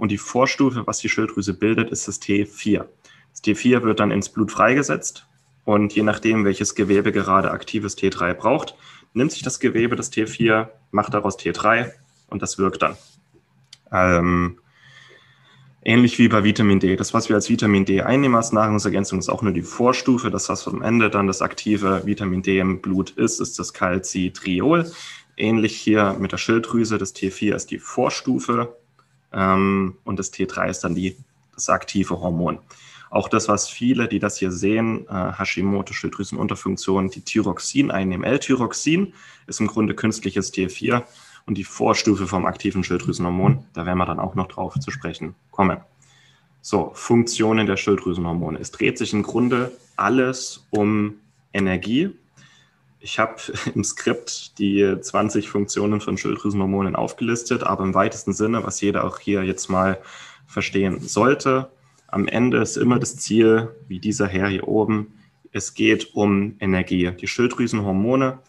Und 0.00 0.10
die 0.10 0.16
Vorstufe, 0.16 0.86
was 0.86 0.96
die 1.00 1.10
Schilddrüse 1.10 1.52
bildet, 1.52 1.90
ist 1.90 2.08
das 2.08 2.22
T4. 2.22 2.86
Das 3.32 3.44
T4 3.44 3.82
wird 3.82 4.00
dann 4.00 4.10
ins 4.10 4.30
Blut 4.30 4.50
freigesetzt 4.50 5.26
und 5.66 5.94
je 5.94 6.02
nachdem, 6.02 6.46
welches 6.46 6.74
Gewebe 6.74 7.12
gerade 7.12 7.50
aktives 7.50 7.98
T3 7.98 8.32
braucht, 8.32 8.76
nimmt 9.12 9.30
sich 9.30 9.42
das 9.42 9.60
Gewebe 9.60 9.96
das 9.96 10.10
T4, 10.10 10.68
macht 10.90 11.12
daraus 11.12 11.38
T3 11.38 11.90
und 12.28 12.40
das 12.40 12.56
wirkt 12.56 12.80
dann. 12.80 12.96
Ähm, 13.92 14.60
ähnlich 15.84 16.18
wie 16.18 16.28
bei 16.28 16.44
Vitamin 16.44 16.80
D. 16.80 16.96
Das, 16.96 17.12
was 17.12 17.28
wir 17.28 17.36
als 17.36 17.50
Vitamin 17.50 17.84
D 17.84 18.00
einnehmen 18.00 18.36
als 18.36 18.52
Nahrungsergänzung, 18.52 19.18
ist 19.18 19.28
auch 19.28 19.42
nur 19.42 19.52
die 19.52 19.60
Vorstufe. 19.60 20.30
Das, 20.30 20.48
was 20.48 20.66
am 20.66 20.80
Ende 20.80 21.10
dann 21.10 21.26
das 21.26 21.42
aktive 21.42 22.06
Vitamin 22.06 22.40
D 22.40 22.58
im 22.58 22.80
Blut 22.80 23.10
ist, 23.10 23.38
ist 23.38 23.58
das 23.58 23.74
Calcitriol. 23.74 24.90
Ähnlich 25.36 25.76
hier 25.76 26.16
mit 26.18 26.32
der 26.32 26.38
Schilddrüse. 26.38 26.96
Das 26.96 27.14
T4 27.14 27.54
ist 27.54 27.70
die 27.70 27.78
Vorstufe 27.78 28.80
ähm, 29.32 29.96
und 30.04 30.18
das 30.18 30.32
T3 30.32 30.68
ist 30.68 30.80
dann 30.80 30.94
die, 30.94 31.16
das 31.54 31.68
aktive 31.68 32.20
Hormon. 32.20 32.58
Auch 33.10 33.28
das, 33.28 33.48
was 33.48 33.68
viele, 33.68 34.06
die 34.06 34.20
das 34.20 34.38
hier 34.38 34.52
sehen, 34.52 35.06
äh, 35.08 35.32
Hashimoto, 35.32 35.92
Schilddrüsenunterfunktion, 35.92 37.10
die 37.10 37.22
Thyroxin 37.22 37.90
einnehmen. 37.90 38.24
L-Thyroxin 38.24 39.14
ist 39.48 39.60
im 39.60 39.66
Grunde 39.66 39.94
künstliches 39.94 40.54
T4 40.54 41.02
und 41.46 41.58
die 41.58 41.64
Vorstufe 41.64 42.28
vom 42.28 42.46
aktiven 42.46 42.84
Schilddrüsenhormon. 42.84 43.64
Da 43.72 43.84
werden 43.84 43.98
wir 43.98 44.06
dann 44.06 44.20
auch 44.20 44.36
noch 44.36 44.46
drauf 44.46 44.78
zu 44.78 44.92
sprechen 44.92 45.34
kommen. 45.50 45.78
So, 46.62 46.92
Funktionen 46.94 47.66
der 47.66 47.76
Schilddrüsenhormone. 47.76 48.58
Es 48.60 48.70
dreht 48.70 48.98
sich 48.98 49.12
im 49.12 49.24
Grunde 49.24 49.72
alles 49.96 50.66
um 50.70 51.14
Energie 51.52 52.10
ich 53.00 53.18
habe 53.18 53.36
im 53.74 53.82
Skript 53.82 54.58
die 54.58 54.96
20 55.00 55.48
Funktionen 55.48 56.00
von 56.00 56.16
Schilddrüsenhormonen 56.16 56.94
aufgelistet, 56.94 57.64
aber 57.64 57.84
im 57.84 57.94
weitesten 57.94 58.32
Sinne, 58.32 58.64
was 58.64 58.80
jeder 58.80 59.04
auch 59.04 59.18
hier 59.18 59.42
jetzt 59.42 59.68
mal 59.68 60.00
verstehen 60.46 61.00
sollte, 61.00 61.70
am 62.08 62.26
Ende 62.26 62.58
ist 62.58 62.76
immer 62.76 62.98
das 62.98 63.16
Ziel, 63.16 63.68
wie 63.86 64.00
dieser 64.00 64.26
Herr 64.26 64.48
hier 64.48 64.66
oben, 64.66 65.14
es 65.52 65.74
geht 65.74 66.14
um 66.14 66.56
Energie. 66.60 67.10
Die 67.12 67.28
Schilddrüsenhormone 67.28 68.40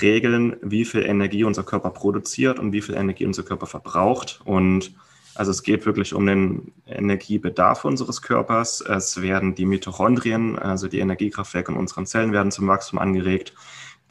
regeln, 0.00 0.56
wie 0.62 0.86
viel 0.86 1.02
Energie 1.02 1.44
unser 1.44 1.62
Körper 1.62 1.90
produziert 1.90 2.58
und 2.58 2.72
wie 2.72 2.80
viel 2.80 2.94
Energie 2.94 3.26
unser 3.26 3.42
Körper 3.42 3.66
verbraucht. 3.66 4.40
Und 4.44 4.94
also 5.34 5.50
es 5.50 5.62
geht 5.62 5.84
wirklich 5.84 6.14
um 6.14 6.26
den 6.26 6.72
Energiebedarf 6.86 7.84
unseres 7.84 8.22
Körpers. 8.22 8.80
Es 8.80 9.20
werden 9.20 9.54
die 9.54 9.66
Mitochondrien, 9.66 10.58
also 10.58 10.88
die 10.88 11.00
Energiekraftwerke 11.00 11.72
in 11.72 11.78
unseren 11.78 12.06
Zellen, 12.06 12.32
werden 12.32 12.50
zum 12.50 12.66
Wachstum 12.66 12.98
angeregt 12.98 13.52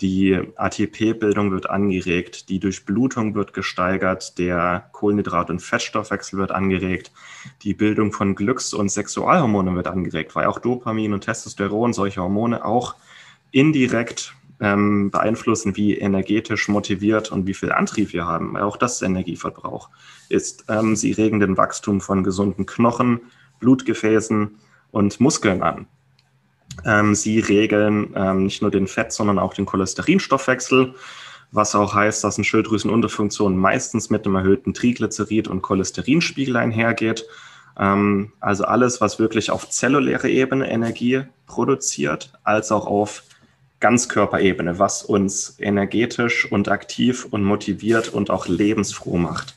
Die 0.01 0.36
ATP-Bildung 0.55 1.51
wird 1.51 1.70
angeregt, 1.70 2.50
die 2.50 2.60
Durchblutung 2.60 3.36
wird 3.36 3.53
gesteigert, 3.53 4.39
der 4.39 4.89
Kohlenhydrat- 4.93 5.51
und 5.51 5.62
Fettstoffwechsel 5.62 6.39
wird 6.39 6.51
angeregt, 6.51 7.12
die 7.62 7.75
Bildung 7.75 8.12
von 8.12 8.34
Glücks- 8.34 8.74
und 8.74 8.89
Sexualhormonen 8.89 9.75
wird 9.75 9.88
angeregt, 9.88 10.36
weil 10.36 10.48
auch 10.48 10.58
Dopamin 10.58 11.13
und 11.13 11.22
Testosteron, 11.22 11.93
solche 11.93 12.22
Hormone 12.22 12.65
auch 12.65 12.96
indirekt 13.51 14.34
ähm, 14.60 15.12
beeinflussen, 15.12 15.75
wie 15.75 15.96
energetisch 15.96 16.67
motiviert 16.67 17.31
und 17.31 17.46
wie 17.46 17.53
viel 17.53 17.72
Antrieb 17.72 18.12
wir 18.12 18.25
haben, 18.25 18.53
weil 18.55 18.63
auch 18.63 18.77
das 18.77 19.03
Energieverbrauch 19.03 19.89
ist. 20.29 20.65
Ähm, 20.67 20.96
sie 20.96 21.12
regen 21.12 21.39
den 21.39 21.58
Wachstum 21.58 22.01
von 22.01 22.24
gesunden 22.24 22.65
Knochen, 22.65 23.20
Blutgefäßen 23.60 24.58
und 24.89 25.20
Muskeln 25.20 25.62
an. 25.62 25.86
Ähm, 26.86 27.16
sie 27.16 27.40
regeln 27.40 28.13
ähm, 28.16 28.44
nicht 28.44 28.62
nur 28.62 28.72
den 28.72 28.88
Fett, 28.88 29.12
sondern 29.12 29.40
auch 29.40 29.54
den 29.54 29.66
Cholesterinstoffwechsel, 29.66 30.96
was 31.51 31.75
auch 31.75 31.94
heißt, 31.94 32.24
dass 32.24 32.38
eine 32.38 32.46
Schilddrüsenunterfunktion 32.46 33.58
meistens 33.58 34.10
mit 34.10 34.25
einem 34.25 34.36
erhöhten 34.36 34.74
Triglycerid- 34.74 35.48
und 35.48 35.62
Cholesterinspiegel 35.62 36.56
einhergeht. 36.56 37.25
Ähm, 37.78 38.32
also 38.40 38.63
alles, 38.63 39.01
was 39.01 39.20
wirklich 39.20 39.51
auf 39.51 39.70
zelluläre 39.70 40.30
Ebene 40.30 40.70
Energie 40.70 41.24
produziert, 41.46 42.32
als 42.44 42.72
auch 42.72 42.88
auf 42.88 43.24
Ganzkörperebene, 43.80 44.80
was 44.80 45.04
uns 45.04 45.56
energetisch 45.60 46.50
und 46.51 46.70
aktiv 46.70 47.28
und 47.30 47.44
motiviert 47.44 48.10
und 48.10 48.30
auch 48.30 48.48
lebensfroh 48.48 49.18
macht. 49.18 49.56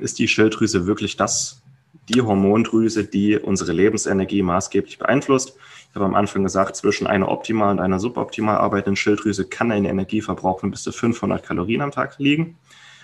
Ist 0.00 0.18
die 0.18 0.26
Schilddrüse 0.26 0.86
wirklich 0.86 1.16
das, 1.16 1.62
die 2.08 2.20
Hormondrüse, 2.20 3.04
die 3.04 3.38
unsere 3.38 3.72
Lebensenergie 3.72 4.42
maßgeblich 4.42 4.98
beeinflusst? 4.98 5.56
Ich 5.92 5.96
habe 5.96 6.06
am 6.06 6.14
Anfang 6.14 6.42
gesagt, 6.42 6.74
zwischen 6.74 7.06
einer 7.06 7.28
optimal 7.28 7.70
und 7.70 7.78
einer 7.78 8.00
suboptimal 8.00 8.56
arbeitenden 8.56 8.96
Schilddrüse 8.96 9.44
kann 9.44 9.70
ein 9.70 9.84
Energieverbrauch 9.84 10.60
von 10.60 10.70
bis 10.70 10.84
zu 10.84 10.90
500 10.90 11.42
Kalorien 11.42 11.82
am 11.82 11.90
Tag 11.90 12.18
liegen. 12.18 12.56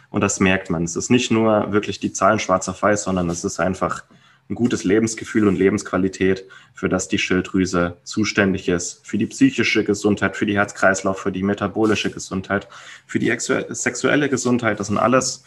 Und 0.09 0.23
das 0.23 0.41
merkt 0.41 0.71
man. 0.71 0.85
Es 0.85 0.97
ist 0.97 1.11
nicht 1.11 1.31
nur 1.31 1.71
wirklich 1.71 2.01
die 2.01 2.15
Zahlen 2.15 2.39
schwarz 2.39 2.67
auf 2.67 2.81
weiß, 2.81 3.03
sondern 3.03 3.29
es 3.29 3.45
ist 3.45 3.61
einfach 3.61 4.05
ein 4.49 4.55
gutes 4.55 4.85
Lebensgefühl 4.85 5.47
und 5.47 5.59
Lebensqualität, 5.59 6.47
für 6.73 6.89
das 6.89 7.09
die 7.09 7.19
Schilddrüse 7.19 7.99
zuständig 8.05 8.71
ist. 8.71 9.07
Für 9.07 9.19
die 9.19 9.27
psychische 9.27 9.85
Gesundheit, 9.85 10.35
für 10.35 10.47
die 10.47 10.57
Herz-Kreislauf, 10.57 11.19
für 11.19 11.31
die 11.31 11.43
metabolische 11.43 12.11
Gesundheit, 12.11 12.69
für 13.07 13.19
die 13.19 13.31
sexuelle 13.39 14.31
Gesundheit. 14.31 14.81
Das 14.81 14.87
sind 14.87 14.97
alles 14.97 15.45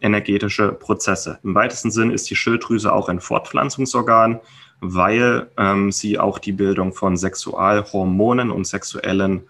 energetische 0.00 0.70
Prozesse. 0.70 1.40
Im 1.42 1.56
weitesten 1.56 1.90
Sinn 1.90 2.12
ist 2.12 2.30
die 2.30 2.36
Schilddrüse 2.36 2.92
auch 2.92 3.08
ein 3.08 3.18
Fortpflanzungsorgan 3.18 4.38
weil 4.80 5.48
ähm, 5.56 5.92
sie 5.92 6.18
auch 6.18 6.38
die 6.38 6.52
Bildung 6.52 6.92
von 6.92 7.16
Sexualhormonen 7.16 8.50
und 8.50 8.66
sexuellen 8.66 9.42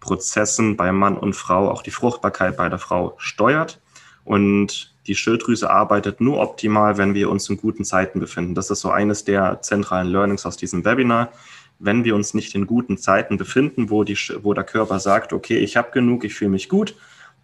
Prozessen 0.00 0.76
bei 0.76 0.92
Mann 0.92 1.16
und 1.16 1.34
Frau, 1.34 1.70
auch 1.70 1.82
die 1.82 1.90
Fruchtbarkeit 1.90 2.56
bei 2.56 2.68
der 2.68 2.78
Frau 2.78 3.14
steuert. 3.18 3.80
Und 4.24 4.94
die 5.06 5.14
Schilddrüse 5.14 5.70
arbeitet 5.70 6.20
nur 6.20 6.38
optimal, 6.38 6.98
wenn 6.98 7.14
wir 7.14 7.30
uns 7.30 7.48
in 7.48 7.56
guten 7.56 7.84
Zeiten 7.84 8.20
befinden. 8.20 8.54
Das 8.54 8.70
ist 8.70 8.80
so 8.80 8.90
eines 8.90 9.24
der 9.24 9.62
zentralen 9.62 10.08
Learnings 10.08 10.44
aus 10.44 10.56
diesem 10.56 10.84
Webinar. 10.84 11.32
Wenn 11.78 12.04
wir 12.04 12.14
uns 12.14 12.34
nicht 12.34 12.54
in 12.54 12.66
guten 12.66 12.98
Zeiten 12.98 13.38
befinden, 13.38 13.88
wo, 13.88 14.04
die, 14.04 14.18
wo 14.42 14.52
der 14.52 14.64
Körper 14.64 15.00
sagt, 15.00 15.32
okay, 15.32 15.58
ich 15.58 15.76
habe 15.76 15.92
genug, 15.92 16.24
ich 16.24 16.34
fühle 16.34 16.50
mich 16.50 16.68
gut, 16.68 16.94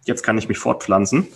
jetzt 0.05 0.21
kann 0.21 0.37
ich 0.37 0.47
mich 0.47 0.59
fortpflanzen, 0.59 1.27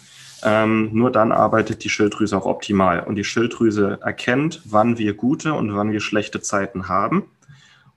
ähm, 0.43 0.89
nur 0.93 1.11
dann 1.11 1.31
arbeitet 1.31 1.83
die 1.83 1.89
Schilddrüse 1.89 2.37
auch 2.37 2.45
optimal. 2.45 3.01
Und 3.01 3.15
die 3.15 3.23
Schilddrüse 3.23 3.99
erkennt, 4.01 4.61
wann 4.65 4.97
wir 4.97 5.13
gute 5.13 5.53
und 5.53 5.75
wann 5.75 5.91
wir 5.91 5.99
schlechte 5.99 6.41
Zeiten 6.41 6.87
haben. 6.87 7.23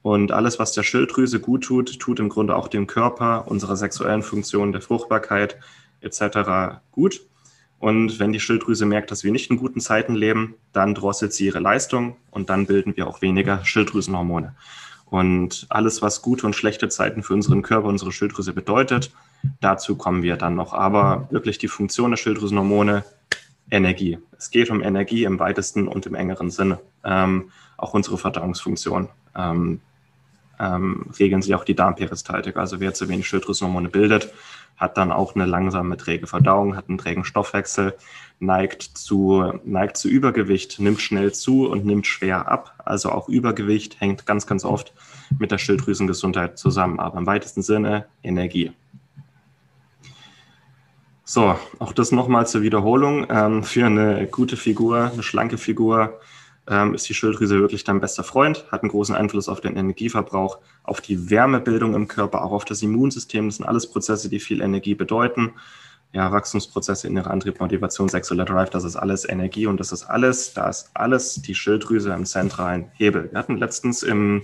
Und 0.03 0.33
alles, 0.33 0.59
was 0.59 0.73
der 0.73 0.83
Schilddrüse 0.83 1.39
gut 1.41 1.65
tut, 1.65 1.99
tut 2.01 2.19
im 2.19 2.29
Grunde 2.29 2.57
auch 2.57 2.69
dem 2.69 2.87
Körper, 2.87 3.45
unserer 3.47 3.77
sexuellen 3.77 4.23
Funktion, 4.23 4.73
der 4.73 4.83
Fruchtbarkeit 4.83 5.57
etc. 6.01 6.81
gut. 6.91 7.21
Und 7.79 8.19
wenn 8.19 8.33
die 8.33 8.41
Schilddrüse 8.41 8.87
merkt, 8.87 9.11
dass 9.11 9.25
wir 9.25 9.33
nicht 9.33 9.51
in 9.51 9.57
guten 9.57 9.81
Zeiten 9.81 10.15
leben, 10.15 10.55
dann 10.73 10.95
drosselt 10.95 11.33
sie 11.33 11.47
ihre 11.47 11.59
Leistung 11.61 12.17
und 12.31 12.51
dann 12.51 12.67
bilden 12.67 12.97
wir 12.97 13.07
auch 13.07 13.23
weniger 13.23 13.65
Schilddrüsenhormone. 13.65 14.55
Und 15.07 15.67
alles, 15.69 16.01
was 16.01 16.23
gute 16.23 16.47
und 16.47 16.57
schlechte 16.57 16.89
Zeiten 16.89 17.23
für 17.23 17.35
unseren 17.35 17.63
Körper, 17.63 17.89
unsere 17.89 18.13
Schilddrüse 18.13 18.53
bedeutet, 18.53 19.13
dazu 19.61 19.97
kommen 19.97 20.23
wir 20.23 20.37
dann 20.37 20.55
noch. 20.55 20.73
Aber 20.73 21.29
wirklich 21.31 21.59
die 21.59 21.69
Funktion 21.69 22.11
der 22.11 22.17
Schilddrüsenhormone, 22.17 23.05
Energie. 23.71 24.19
Es 24.37 24.51
geht 24.51 24.71
um 24.71 24.83
Energie 24.83 25.25
im 25.25 25.39
weitesten 25.39 25.89
und 25.89 26.05
im 26.07 26.15
engeren 26.15 26.51
Sinne. 26.51 26.79
Ähm, 27.05 27.51
auch 27.79 27.95
unsere 27.95 28.19
Verdauungsfunktion. 28.19 29.09
Ähm, 29.35 29.81
ähm, 30.61 31.07
regeln 31.19 31.43
sich 31.43 31.55
auch 31.55 31.65
die 31.65 31.75
Darmperistaltik. 31.75 32.57
Also 32.57 32.81
wer 32.81 32.95
zu 32.95 33.09
wenig 33.09 33.27
Schilddrüsenhormone 33.27 33.89
bildet, 33.89 34.33
hat 34.77 34.97
dann 34.97 35.11
auch 35.11 35.35
eine 35.35 35.47
langsame, 35.47 35.97
träge 35.97 36.27
Verdauung, 36.27 36.77
hat 36.77 36.89
einen 36.89 36.99
trägen 36.99 37.25
Stoffwechsel, 37.25 37.95
neigt 38.41 38.83
zu, 38.83 39.61
neigt 39.65 39.97
zu 39.97 40.09
Übergewicht, 40.09 40.79
nimmt 40.79 41.01
schnell 41.01 41.33
zu 41.33 41.69
und 41.69 41.85
nimmt 41.85 42.07
schwer 42.07 42.49
ab. 42.49 42.75
Also 42.85 43.11
auch 43.11 43.29
Übergewicht 43.29 44.01
hängt 44.01 44.27
ganz, 44.27 44.47
ganz 44.47 44.65
oft 44.65 44.93
mit 45.39 45.51
der 45.51 45.59
Schilddrüsengesundheit 45.59 46.59
zusammen, 46.59 47.01
aber 47.01 47.19
im 47.19 47.27
weitesten 47.27 47.63
Sinne 47.63 48.07
Energie. 48.23 48.73
So, 51.25 51.57
auch 51.79 51.93
das 51.93 52.11
nochmal 52.11 52.47
zur 52.47 52.63
Wiederholung. 52.63 53.27
Ähm, 53.31 53.63
für 53.63 53.87
eine 53.87 54.27
gute 54.27 54.57
Figur, 54.57 55.11
eine 55.13 55.23
schlanke 55.23 55.57
Figur, 55.57 56.21
ähm, 56.69 56.95
ist 56.95 57.09
die 57.09 57.15
Schilddrüse 57.15 57.61
wirklich 57.61 57.85
dein 57.85 58.01
bester 58.01 58.25
Freund, 58.25 58.67
hat 58.71 58.83
einen 58.83 58.91
großen 58.91 59.15
Einfluss 59.15 59.49
auf 59.49 59.61
den 59.61 59.77
Energieverbrauch, 59.77 60.59
auf 60.85 61.01
die 61.01 61.31
Wärmebildung 61.31 61.95
im 61.95 62.09
Körper, 62.09 62.45
auch 62.45 62.53
auf 62.53 62.65
das 62.65 62.83
Immunsystem. 62.83 63.49
Das 63.49 63.57
sind 63.57 63.67
alles 63.67 63.89
Prozesse, 63.89 64.29
die 64.29 64.41
viel 64.41 64.61
Energie 64.61 64.95
bedeuten. 64.95 65.53
Ja, 66.13 66.31
Wachstumsprozesse, 66.31 67.07
innere 67.07 67.31
Antrieb, 67.31 67.59
Motivation, 67.59 68.09
sexueller 68.09 68.45
Drive, 68.45 68.69
das 68.69 68.85
ist 68.85 68.97
alles 68.97 69.27
Energie 69.27 69.67
und 69.67 69.81
das 69.81 69.93
ist 69.93 70.05
alles, 70.05 70.53
da 70.53 70.69
ist 70.69 70.91
alles 70.93 71.37
die 71.37 71.55
Schilddrüse 71.55 72.13
im 72.13 72.27
zentralen 72.27 72.91
Hebel. 72.93 73.31
Wir 73.31 73.39
hatten 73.39 73.57
letztens 73.57 74.03
im 74.03 74.43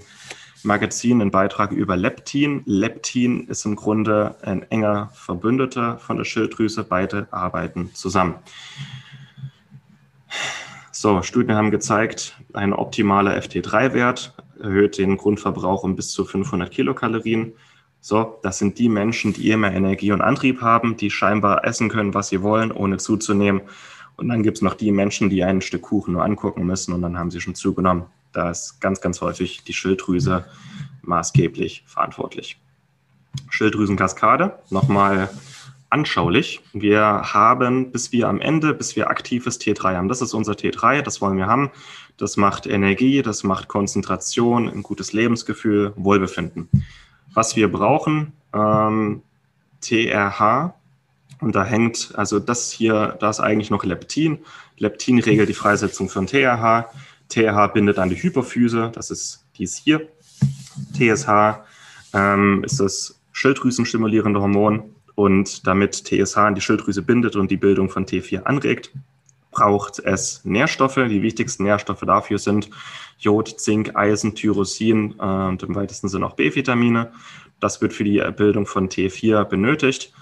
Magazin 0.62 1.20
einen 1.20 1.30
Beitrag 1.30 1.72
über 1.72 1.96
Leptin. 1.96 2.62
Leptin 2.66 3.46
ist 3.46 3.64
im 3.64 3.76
Grunde 3.76 4.36
ein 4.42 4.62
enger 4.70 5.10
Verbündeter 5.14 5.98
von 5.98 6.16
der 6.16 6.24
Schilddrüse. 6.24 6.84
Beide 6.84 7.28
arbeiten 7.30 7.94
zusammen. 7.94 8.36
So, 10.90 11.22
Studien 11.22 11.54
haben 11.54 11.70
gezeigt, 11.70 12.36
ein 12.54 12.72
optimaler 12.72 13.38
FT3-Wert 13.38 14.34
erhöht 14.60 14.98
den 14.98 15.16
Grundverbrauch 15.16 15.84
um 15.84 15.94
bis 15.94 16.10
zu 16.10 16.24
500 16.24 16.70
Kilokalorien. 16.70 17.52
So, 18.00 18.38
das 18.42 18.58
sind 18.58 18.78
die 18.78 18.88
Menschen, 18.88 19.32
die 19.32 19.50
immer 19.50 19.72
Energie 19.72 20.12
und 20.12 20.20
Antrieb 20.20 20.60
haben, 20.60 20.96
die 20.96 21.10
scheinbar 21.10 21.64
essen 21.64 21.88
können, 21.88 22.14
was 22.14 22.28
sie 22.28 22.42
wollen, 22.42 22.72
ohne 22.72 22.96
zuzunehmen. 22.96 23.62
Und 24.16 24.28
dann 24.28 24.42
gibt 24.42 24.58
es 24.58 24.62
noch 24.62 24.74
die 24.74 24.90
Menschen, 24.90 25.30
die 25.30 25.44
ein 25.44 25.60
Stück 25.60 25.82
Kuchen 25.82 26.14
nur 26.14 26.24
angucken 26.24 26.66
müssen 26.66 26.92
und 26.92 27.02
dann 27.02 27.16
haben 27.16 27.30
sie 27.30 27.40
schon 27.40 27.54
zugenommen. 27.54 28.06
Da 28.32 28.50
ist 28.50 28.80
ganz, 28.80 29.00
ganz 29.00 29.20
häufig 29.20 29.64
die 29.64 29.72
Schilddrüse 29.72 30.44
maßgeblich 31.02 31.84
verantwortlich. 31.86 32.60
Schilddrüsenkaskade, 33.50 34.58
nochmal 34.70 35.30
anschaulich. 35.90 36.60
Wir 36.72 37.02
haben, 37.02 37.90
bis 37.92 38.12
wir 38.12 38.28
am 38.28 38.40
Ende, 38.40 38.74
bis 38.74 38.96
wir 38.96 39.08
aktives 39.08 39.58
T3 39.58 39.96
haben, 39.96 40.08
das 40.08 40.20
ist 40.20 40.34
unser 40.34 40.52
T3, 40.52 41.02
das 41.02 41.20
wollen 41.20 41.38
wir 41.38 41.46
haben. 41.46 41.70
Das 42.18 42.36
macht 42.36 42.66
Energie, 42.66 43.22
das 43.22 43.44
macht 43.44 43.68
Konzentration, 43.68 44.68
ein 44.68 44.82
gutes 44.82 45.12
Lebensgefühl, 45.12 45.92
Wohlbefinden. 45.96 46.68
Was 47.32 47.56
wir 47.56 47.70
brauchen, 47.70 48.32
ähm, 48.52 49.22
TRH, 49.80 50.74
und 51.40 51.54
da 51.54 51.64
hängt, 51.64 52.12
also 52.16 52.40
das 52.40 52.72
hier, 52.72 53.16
da 53.20 53.30
ist 53.30 53.40
eigentlich 53.40 53.70
noch 53.70 53.84
Leptin. 53.84 54.38
Leptin 54.76 55.20
regelt 55.20 55.48
die 55.48 55.54
Freisetzung 55.54 56.08
von 56.08 56.26
TRH. 56.26 56.90
TRH 57.28 57.68
bindet 57.68 57.98
an 57.98 58.08
die 58.08 58.16
Hypophyse, 58.16 58.90
das 58.94 59.10
ist 59.10 59.44
dies 59.56 59.76
hier. 59.76 60.08
TSH 60.94 61.64
ähm, 62.14 62.62
ist 62.64 62.80
das 62.80 63.20
Schilddrüsenstimulierende 63.32 64.40
Hormon 64.40 64.94
und 65.14 65.66
damit 65.66 66.04
TSH 66.04 66.36
an 66.36 66.54
die 66.54 66.60
Schilddrüse 66.60 67.02
bindet 67.02 67.36
und 67.36 67.50
die 67.50 67.56
Bildung 67.56 67.90
von 67.90 68.06
T4 68.06 68.44
anregt, 68.44 68.92
braucht 69.50 69.98
es 69.98 70.44
Nährstoffe. 70.44 70.94
Die 70.94 71.22
wichtigsten 71.22 71.64
Nährstoffe 71.64 72.02
dafür 72.06 72.38
sind 72.38 72.70
Jod, 73.18 73.48
Zink, 73.60 73.96
Eisen, 73.96 74.34
Tyrosin 74.34 75.14
äh, 75.18 75.22
und 75.22 75.62
im 75.62 75.74
weitesten 75.74 76.08
Sinne 76.08 76.26
auch 76.26 76.34
B-Vitamine. 76.34 77.12
Das 77.60 77.82
wird 77.82 77.92
für 77.92 78.04
die 78.04 78.22
Bildung 78.36 78.66
von 78.66 78.88
T4 78.88 79.44
benötigt. 79.44 80.12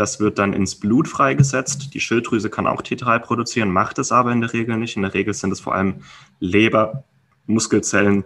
Das 0.00 0.18
wird 0.18 0.38
dann 0.38 0.54
ins 0.54 0.76
Blut 0.76 1.08
freigesetzt. 1.08 1.92
Die 1.92 2.00
Schilddrüse 2.00 2.48
kann 2.48 2.66
auch 2.66 2.80
T3 2.80 3.18
produzieren, 3.18 3.70
macht 3.70 3.98
es 3.98 4.12
aber 4.12 4.32
in 4.32 4.40
der 4.40 4.54
Regel 4.54 4.78
nicht. 4.78 4.96
In 4.96 5.02
der 5.02 5.12
Regel 5.12 5.34
sind 5.34 5.52
es 5.52 5.60
vor 5.60 5.74
allem 5.74 5.96
Leber, 6.38 7.04
Muskelzellen 7.46 8.24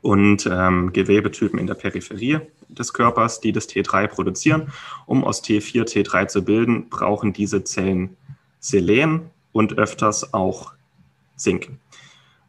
und 0.00 0.48
ähm, 0.50 0.94
Gewebetypen 0.94 1.58
in 1.58 1.66
der 1.66 1.74
Peripherie 1.74 2.40
des 2.70 2.94
Körpers, 2.94 3.40
die 3.40 3.52
das 3.52 3.68
T3 3.68 4.06
produzieren. 4.06 4.72
Um 5.04 5.24
aus 5.24 5.44
T4 5.44 5.84
T3 5.84 6.26
zu 6.28 6.42
bilden, 6.42 6.88
brauchen 6.88 7.34
diese 7.34 7.64
Zellen 7.64 8.16
Selen 8.58 9.28
und 9.52 9.76
öfters 9.76 10.32
auch 10.32 10.72
Zink. 11.36 11.68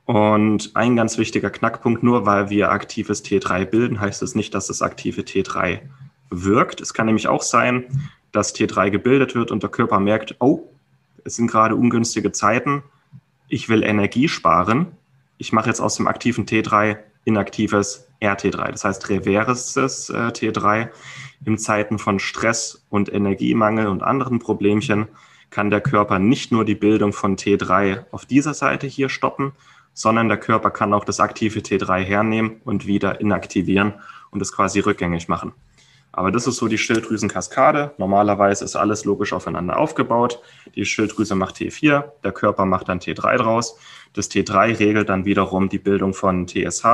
Und 0.06 0.78
ein 0.78 0.96
ganz 0.96 1.18
wichtiger 1.18 1.50
Knackpunkt, 1.50 2.04
nur 2.04 2.26
weil 2.26 2.50
wir 2.50 2.72
aktives 2.72 3.22
T3 3.22 3.66
bilden, 3.66 4.00
heißt 4.00 4.22
es 4.22 4.34
nicht, 4.34 4.54
dass 4.54 4.68
das 4.68 4.82
aktive 4.82 5.24
T3 5.24 5.82
wirkt. 6.30 6.82
Es 6.82 6.94
kann 6.94 7.06
nämlich 7.06 7.28
auch 7.28 7.42
sein, 7.42 7.86
dass 8.32 8.54
T3 8.54 8.90
gebildet 8.90 9.36
wird 9.36 9.52
und 9.52 9.64
der 9.64 9.70
Körper 9.70 10.00
merkt, 10.00 10.36
oh, 10.40 10.70
es 11.24 11.36
sind 11.36 11.48
gerade 11.48 11.76
ungünstige 11.76 12.32
Zeiten, 12.32 12.84
ich 13.48 13.70
will 13.70 13.84
Energie 13.84 14.28
sparen. 14.28 14.88
Ich 15.38 15.54
mache 15.54 15.70
jetzt 15.70 15.80
aus 15.80 15.96
dem 15.96 16.08
aktiven 16.08 16.46
T3 16.46 16.98
inaktives 17.26 18.08
RT3, 18.22 18.72
das 18.72 18.86
heißt 18.86 19.10
reverses 19.10 20.10
äh, 20.10 20.28
T3. 20.30 20.90
In 21.46 21.58
Zeiten 21.58 22.00
von 22.00 22.20
Stress 22.20 22.86
und 22.90 23.12
Energiemangel 23.12 23.88
und 23.88 24.04
anderen 24.04 24.40
Problemchen 24.40 25.08
kann 25.50 25.70
der 25.70 25.82
Körper 25.82 26.20
nicht 26.20 26.52
nur 26.52 26.66
die 26.66 26.76
Bildung 26.76 27.14
von 27.14 27.38
T3 27.38 28.06
auf 28.12 28.26
dieser 28.26 28.54
Seite 28.54 28.88
hier 28.88 29.10
stoppen, 29.10 29.54
sondern 29.94 30.28
der 30.28 30.38
Körper 30.38 30.72
kann 30.72 30.94
auch 30.94 31.06
das 31.06 31.20
aktive 31.20 31.60
T3 31.60 32.04
hernehmen 32.04 32.62
und 32.66 32.86
wieder 32.86 33.22
inaktivieren 33.22 33.94
und 34.32 34.42
es 34.42 34.52
quasi 34.52 34.80
rückgängig 34.80 35.28
machen. 35.28 35.54
Aber 36.16 36.32
das 36.32 36.48
ist 36.48 36.56
so 36.56 36.70
die 36.70 36.78
Schilddrüsenkaskade. 36.78 37.92
Normalerweise 37.98 38.64
ist 38.64 38.78
alles 38.78 39.04
logisch 39.04 39.34
aufeinander 39.34 39.78
aufgebaut. 39.78 40.40
Die 40.74 40.86
Schilddrüse 40.86 41.36
macht 41.36 41.58
T4, 41.58 42.06
der 42.24 42.32
Körper 42.32 42.66
macht 42.66 42.88
dann 42.88 43.00
T3 43.00 43.36
draus. 43.36 43.78
Das 44.14 44.32
T3 44.32 44.80
regelt 44.80 45.10
dann 45.10 45.26
wiederum 45.26 45.68
die 45.68 45.78
Bildung 45.78 46.14
von 46.14 46.48
TSH. 46.48 46.86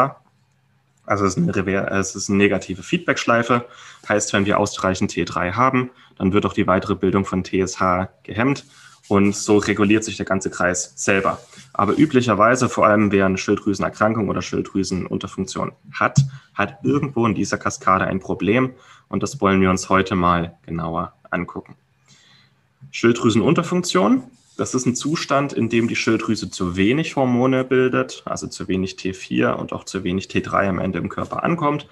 Also 1.06 1.26
es 1.26 1.38
ist 1.38 1.38
eine, 1.38 1.90
es 1.92 2.16
ist 2.16 2.30
eine 2.30 2.40
negative 2.40 2.82
Feedbackschleife. 2.82 3.66
Heißt, 4.10 4.34
wenn 4.34 4.48
wir 4.48 4.58
ausreichend 4.60 5.12
T3 5.12 5.54
haben, 5.54 5.92
dann 6.18 6.34
wird 6.34 6.48
auch 6.48 6.54
die 6.54 6.66
weitere 6.66 6.96
Bildung 6.96 7.24
von 7.24 7.44
TSH 7.44 8.08
gehemmt. 8.24 8.66
Und 9.08 9.36
so 9.36 9.58
reguliert 9.58 10.04
sich 10.04 10.18
der 10.18 10.26
ganze 10.26 10.50
Kreis 10.50 10.94
selber. 10.96 11.40
Aber 11.74 11.96
üblicherweise, 11.96 12.70
vor 12.70 12.88
allem 12.88 13.12
wer 13.12 13.28
eine 13.28 13.38
Schilddrüsenerkrankung 13.38 14.30
oder 14.30 14.42
Schilddrüsenunterfunktion 14.42 15.74
hat, 15.94 16.18
hat 16.56 16.80
irgendwo 16.84 17.28
in 17.28 17.36
dieser 17.36 17.58
Kaskade 17.58 18.06
ein 18.06 18.20
Problem. 18.20 18.74
Und 19.12 19.22
das 19.24 19.42
wollen 19.42 19.62
wir 19.62 19.70
uns 19.70 19.90
heute 19.90 20.16
mal 20.16 20.58
genauer 20.66 21.14
angucken. 21.30 21.76
Schilddrüsenunterfunktion, 22.92 24.24
das 24.58 24.74
ist 24.74 24.86
ein 24.86 24.96
Zustand, 24.96 25.52
in 25.52 25.68
dem 25.68 25.90
die 25.90 25.98
Schilddrüse 25.98 26.50
zu 26.50 26.78
wenig 26.78 27.18
Hormone 27.18 27.66
bildet, 27.66 28.24
also 28.26 28.48
zu 28.48 28.70
wenig 28.70 28.96
T4 28.96 29.54
und 29.54 29.74
auch 29.74 29.84
zu 29.84 30.06
wenig 30.06 30.28
T3 30.28 30.70
am 30.70 30.80
Ende 30.80 31.00
im 31.00 31.10
Körper 31.10 31.44
ankommt. 31.44 31.88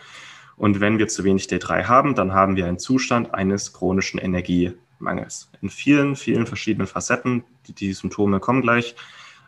Und 0.55 0.79
wenn 0.79 0.97
wir 0.97 1.09
zu 1.09 1.25
wenig 1.25 1.47
T3 1.47 1.85
haben, 1.85 2.15
dann 2.15 2.33
haben 2.33 2.55
wir 2.55 2.65
einen 2.67 2.79
Zustand 2.79 3.33
eines 3.33 3.73
chronischen 3.73 4.19
Energiemangels. 4.19 5.51
In 5.61 5.69
vielen, 5.69 6.15
vielen 6.15 6.47
verschiedenen 6.47 6.87
Facetten, 6.87 7.43
die, 7.67 7.73
die 7.73 7.93
Symptome 7.93 8.39
kommen 8.39 8.61
gleich, 8.61 8.95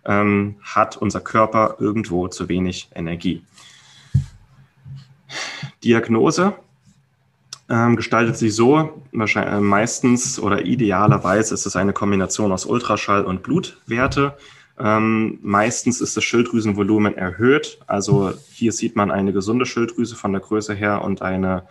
ähm, 0.03 0.57
hat 0.61 0.97
unser 0.97 1.21
Körper 1.21 1.77
irgendwo 1.79 2.27
zu 2.27 2.49
wenig 2.49 2.89
Energie. 2.95 3.45
Diagnose 5.83 6.53
ähm, 7.71 7.95
gestaltet 7.95 8.37
sich 8.37 8.53
so, 8.53 9.01
wahrscheinlich, 9.13 9.53
äh, 9.53 9.61
meistens 9.61 10.39
oder 10.39 10.65
idealerweise 10.65 11.53
ist 11.53 11.65
es 11.65 11.77
eine 11.77 11.93
Kombination 11.93 12.51
aus 12.51 12.65
Ultraschall 12.65 13.23
und 13.23 13.43
Blutwerte. 13.43 14.35
Ähm, 14.77 15.39
meistens 15.41 16.01
ist 16.01 16.17
das 16.17 16.23
Schilddrüsenvolumen 16.23 17.15
erhöht. 17.15 17.79
Also 17.87 18.33
hier 18.51 18.73
sieht 18.73 18.97
man 18.97 19.09
eine 19.09 19.31
gesunde 19.31 19.65
Schilddrüse 19.65 20.15
von 20.15 20.33
der 20.33 20.41
Größe 20.41 20.73
her 20.73 21.01
und 21.01 21.21
eine, 21.21 21.63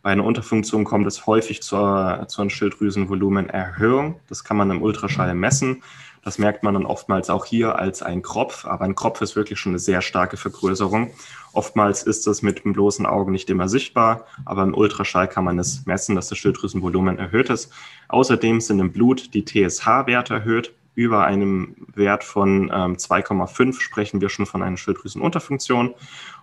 bei 0.00 0.10
einer 0.10 0.24
Unterfunktion 0.24 0.84
kommt 0.84 1.06
es 1.06 1.26
häufig 1.26 1.60
zur, 1.62 2.24
zur 2.28 2.48
Schilddrüsenvolumenerhöhung. 2.48 4.20
Das 4.28 4.44
kann 4.44 4.56
man 4.56 4.70
im 4.70 4.80
Ultraschall 4.80 5.34
messen. 5.34 5.82
Das 6.24 6.38
merkt 6.38 6.62
man 6.62 6.74
dann 6.74 6.86
oftmals 6.86 7.30
auch 7.30 7.44
hier 7.44 7.76
als 7.76 8.00
ein 8.00 8.22
Kropf, 8.22 8.64
aber 8.64 8.84
ein 8.84 8.94
Kropf 8.94 9.20
ist 9.22 9.34
wirklich 9.34 9.58
schon 9.58 9.72
eine 9.72 9.80
sehr 9.80 10.02
starke 10.02 10.36
Vergrößerung. 10.36 11.10
Oftmals 11.52 12.04
ist 12.04 12.26
es 12.28 12.42
mit 12.42 12.64
dem 12.64 12.72
bloßen 12.72 13.06
Auge 13.06 13.32
nicht 13.32 13.50
immer 13.50 13.68
sichtbar, 13.68 14.26
aber 14.44 14.62
im 14.62 14.74
Ultraschall 14.74 15.28
kann 15.28 15.44
man 15.44 15.58
es 15.58 15.84
messen, 15.84 16.14
dass 16.14 16.28
das 16.28 16.38
Schilddrüsenvolumen 16.38 17.18
erhöht 17.18 17.50
ist. 17.50 17.72
Außerdem 18.08 18.60
sind 18.60 18.78
im 18.78 18.92
Blut 18.92 19.34
die 19.34 19.44
TSH-Werte 19.44 20.34
erhöht. 20.34 20.72
Über 20.94 21.24
einem 21.24 21.74
Wert 21.94 22.22
von 22.22 22.70
ähm, 22.72 22.96
2,5 22.96 23.80
sprechen 23.80 24.20
wir 24.20 24.28
schon 24.28 24.44
von 24.44 24.62
einer 24.62 24.76
Schilddrüsenunterfunktion. 24.76 25.94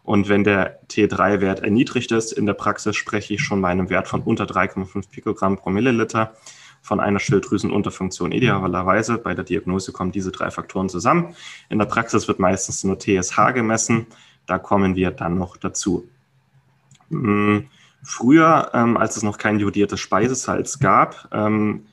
Und 0.03 0.27
wenn 0.27 0.43
der 0.43 0.81
T3-Wert 0.87 1.59
erniedrigt 1.61 2.11
ist, 2.11 2.31
in 2.31 2.47
der 2.47 2.55
Praxis 2.55 2.95
spreche 2.95 3.35
ich 3.35 3.41
schon 3.41 3.61
bei 3.61 3.69
einem 3.69 3.91
Wert 3.91 4.07
von 4.07 4.23
unter 4.23 4.45
3,5 4.45 5.09
Pikogramm 5.11 5.57
pro 5.57 5.69
Milliliter 5.69 6.33
von 6.81 6.99
einer 6.99 7.19
Schilddrüsenunterfunktion. 7.19 8.31
Idealerweise 8.31 9.17
bei 9.17 9.33
der 9.33 9.43
Diagnose 9.43 9.91
kommen 9.91 10.11
diese 10.11 10.31
drei 10.31 10.51
Faktoren 10.51 10.89
zusammen. 10.89 11.35
In 11.69 11.79
der 11.79 11.85
Praxis 11.85 12.27
wird 12.27 12.39
meistens 12.39 12.83
nur 12.83 12.97
TSH 12.97 13.53
gemessen. 13.53 14.07
Da 14.45 14.57
kommen 14.57 14.95
wir 14.95 15.11
dann 15.11 15.37
noch 15.37 15.57
dazu. 15.57 16.07
Hm, 17.09 17.67
früher, 18.03 18.71
ähm, 18.73 18.97
als 18.97 19.17
es 19.17 19.23
noch 19.23 19.37
kein 19.37 19.59
jodiertes 19.59 19.99
Speisesalz 19.99 20.79
gab, 20.79 21.27
ähm, 21.31 21.85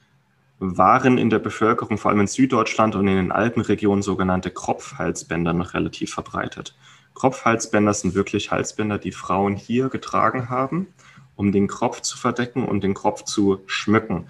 waren 0.58 1.18
in 1.18 1.28
der 1.28 1.38
Bevölkerung, 1.38 1.98
vor 1.98 2.10
allem 2.10 2.20
in 2.20 2.26
Süddeutschland 2.26 2.94
und 2.94 3.06
in 3.08 3.16
den 3.16 3.32
Alpenregionen, 3.32 4.02
sogenannte 4.02 4.50
Kropfhalsbänder 4.50 5.52
noch 5.52 5.74
relativ 5.74 6.14
verbreitet. 6.14 6.74
Kropfhalsbänder 7.14 7.92
sind 7.94 8.14
wirklich 8.14 8.50
Halsbänder, 8.50 8.98
die 8.98 9.12
Frauen 9.12 9.56
hier 9.56 9.88
getragen 9.88 10.48
haben, 10.48 10.88
um 11.34 11.52
den 11.52 11.66
Kopf 11.66 12.00
zu 12.00 12.16
verdecken 12.16 12.64
und 12.64 12.82
den 12.82 12.94
Kopf 12.94 13.24
zu 13.24 13.60
schmücken. 13.66 14.28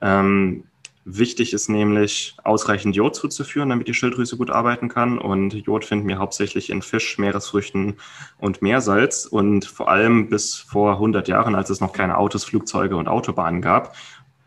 Ähm, 0.00 0.64
wichtig 1.04 1.52
ist 1.52 1.68
nämlich, 1.68 2.36
ausreichend 2.44 2.96
Jod 2.96 3.14
zuzuführen, 3.14 3.70
damit 3.70 3.88
die 3.88 3.94
Schilddrüse 3.94 4.36
gut 4.36 4.50
arbeiten 4.50 4.88
kann. 4.88 5.18
Und 5.18 5.54
Jod 5.54 5.84
finden 5.84 6.08
wir 6.08 6.18
hauptsächlich 6.18 6.70
in 6.70 6.82
Fisch, 6.82 7.18
Meeresfrüchten 7.18 7.96
und 8.38 8.62
Meersalz. 8.62 9.26
Und 9.26 9.64
vor 9.64 9.88
allem 9.88 10.28
bis 10.28 10.56
vor 10.56 10.92
100 10.94 11.28
Jahren, 11.28 11.54
als 11.54 11.70
es 11.70 11.80
noch 11.80 11.92
keine 11.92 12.18
Autos, 12.18 12.44
Flugzeuge 12.44 12.96
und 12.96 13.08
Autobahnen 13.08 13.62
gab, 13.62 13.94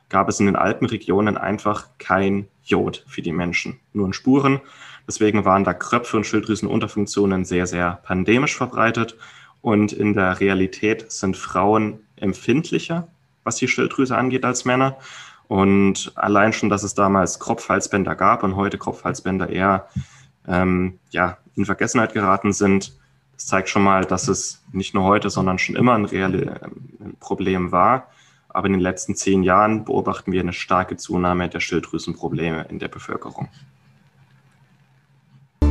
gab 0.10 0.30
es 0.30 0.40
in 0.40 0.46
den 0.46 0.56
Alpenregionen 0.56 1.38
einfach 1.38 1.88
kein 1.98 2.48
Jod 2.64 3.04
für 3.08 3.22
die 3.22 3.32
Menschen, 3.32 3.80
nur 3.94 4.08
in 4.08 4.14
Spuren. 4.14 4.62
Deswegen 5.08 5.44
waren 5.44 5.64
da 5.64 5.74
Kröpfe 5.74 6.18
und 6.18 6.26
Schilddrüsenunterfunktionen 6.26 7.46
sehr, 7.46 7.68
sehr 7.68 8.00
pandemisch 8.04 8.56
verbreitet. 8.56 9.18
Und 9.62 9.92
in 9.92 10.14
der 10.14 10.40
Realität 10.40 11.12
sind 11.12 11.36
Frauen 11.36 12.00
empfindlicher, 12.16 13.08
was 13.44 13.56
die 13.58 13.68
Schilddrüse 13.68 14.16
angeht, 14.16 14.46
als 14.46 14.66
Männer. 14.66 14.98
Und 15.48 16.12
allein 16.16 16.54
schon, 16.54 16.70
dass 16.70 16.84
es 16.84 16.94
damals 16.94 17.40
Kropfhalsbänder 17.40 18.16
gab 18.16 18.44
und 18.44 18.56
heute 18.56 18.78
Kropfhalsbänder 18.78 19.50
eher 19.50 19.88
ähm, 20.48 21.00
ja, 21.12 21.38
in 21.56 21.66
Vergessenheit 21.66 22.14
geraten 22.14 22.54
sind, 22.54 22.94
das 23.34 23.48
zeigt 23.48 23.70
schon 23.70 23.84
mal, 23.84 24.06
dass 24.06 24.28
es 24.28 24.64
nicht 24.72 24.94
nur 24.94 25.04
heute, 25.04 25.30
sondern 25.30 25.60
schon 25.60 25.76
immer 25.76 25.94
ein 25.94 26.06
reales 26.06 26.42
ähm, 26.42 27.16
Problem 27.20 27.72
war. 27.72 28.08
Aber 28.50 28.68
in 28.68 28.74
den 28.74 28.82
letzten 28.82 29.16
zehn 29.16 29.44
Jahren 29.44 29.84
beobachten 29.84 30.32
wir 30.32 30.42
eine 30.42 30.54
starke 30.54 30.96
Zunahme 30.96 31.50
der 31.50 31.60
Schilddrüsenprobleme 31.60 32.68
in 32.70 32.80
der 32.80 32.88
Bevölkerung. 32.88 33.50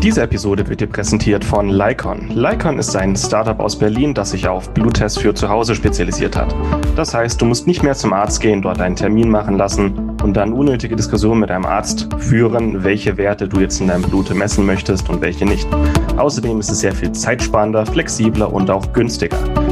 Diese 0.02 0.20
Episode 0.20 0.68
wird 0.68 0.80
dir 0.80 0.88
präsentiert 0.88 1.44
von 1.44 1.68
Lycon. 1.68 2.28
Lycon 2.34 2.80
ist 2.80 2.96
ein 2.96 3.14
Startup 3.14 3.60
aus 3.60 3.78
Berlin, 3.78 4.14
das 4.14 4.32
sich 4.32 4.48
auf 4.48 4.68
Bluttests 4.70 5.16
für 5.16 5.32
zu 5.32 5.48
Hause 5.48 5.76
spezialisiert 5.76 6.34
hat. 6.34 6.52
Das 6.96 7.14
heißt, 7.14 7.40
du 7.40 7.44
musst 7.44 7.68
nicht 7.68 7.84
mehr 7.84 7.94
zum 7.94 8.12
Arzt 8.12 8.40
gehen, 8.40 8.62
dort 8.62 8.80
einen 8.80 8.96
Termin 8.96 9.30
machen 9.30 9.56
lassen 9.56 10.16
und 10.24 10.34
dann 10.34 10.54
unnötige 10.54 10.96
Diskussionen 10.96 11.38
mit 11.38 11.50
deinem 11.50 11.66
Arzt 11.66 12.08
führen, 12.18 12.82
welche 12.82 13.16
Werte 13.16 13.46
du 13.46 13.60
jetzt 13.60 13.80
in 13.80 13.86
deinem 13.86 14.02
Blut 14.02 14.34
messen 14.34 14.66
möchtest 14.66 15.08
und 15.08 15.20
welche 15.20 15.44
nicht. 15.44 15.68
Außerdem 16.16 16.58
ist 16.58 16.72
es 16.72 16.80
sehr 16.80 16.92
viel 16.92 17.12
zeitsparender, 17.12 17.86
flexibler 17.86 18.52
und 18.52 18.70
auch 18.72 18.92
günstiger. 18.92 19.38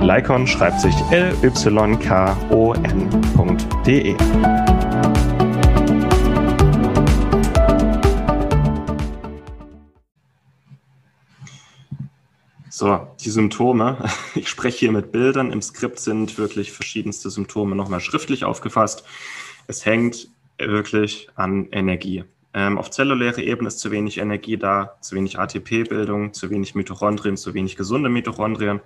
Lycon 0.00 0.46
schreibt 0.46 0.80
sich 0.80 0.94
L-Y-K-O-N.de. 1.10 1.60
So, 12.70 13.08
die 13.20 13.28
Symptome. 13.30 13.98
Ich 14.34 14.48
spreche 14.48 14.78
hier 14.78 14.92
mit 14.92 15.12
Bildern. 15.12 15.52
Im 15.52 15.60
Skript 15.60 15.98
sind 15.98 16.38
wirklich 16.38 16.72
verschiedenste 16.72 17.28
Symptome 17.28 17.76
nochmal 17.76 18.00
schriftlich 18.00 18.44
aufgefasst. 18.44 19.04
Es 19.66 19.84
hängt 19.84 20.28
wirklich 20.56 21.28
an 21.34 21.68
Energie. 21.72 22.24
Ähm, 22.52 22.78
auf 22.78 22.90
zellulärer 22.90 23.38
Ebene 23.38 23.68
ist 23.68 23.78
zu 23.78 23.92
wenig 23.92 24.18
Energie 24.18 24.56
da, 24.56 24.96
zu 25.00 25.14
wenig 25.14 25.38
ATP-Bildung, 25.38 26.32
zu 26.32 26.50
wenig 26.50 26.74
Mitochondrien, 26.74 27.36
zu 27.36 27.54
wenig 27.54 27.76
gesunde 27.76 28.08
Mitochondrien. 28.08 28.80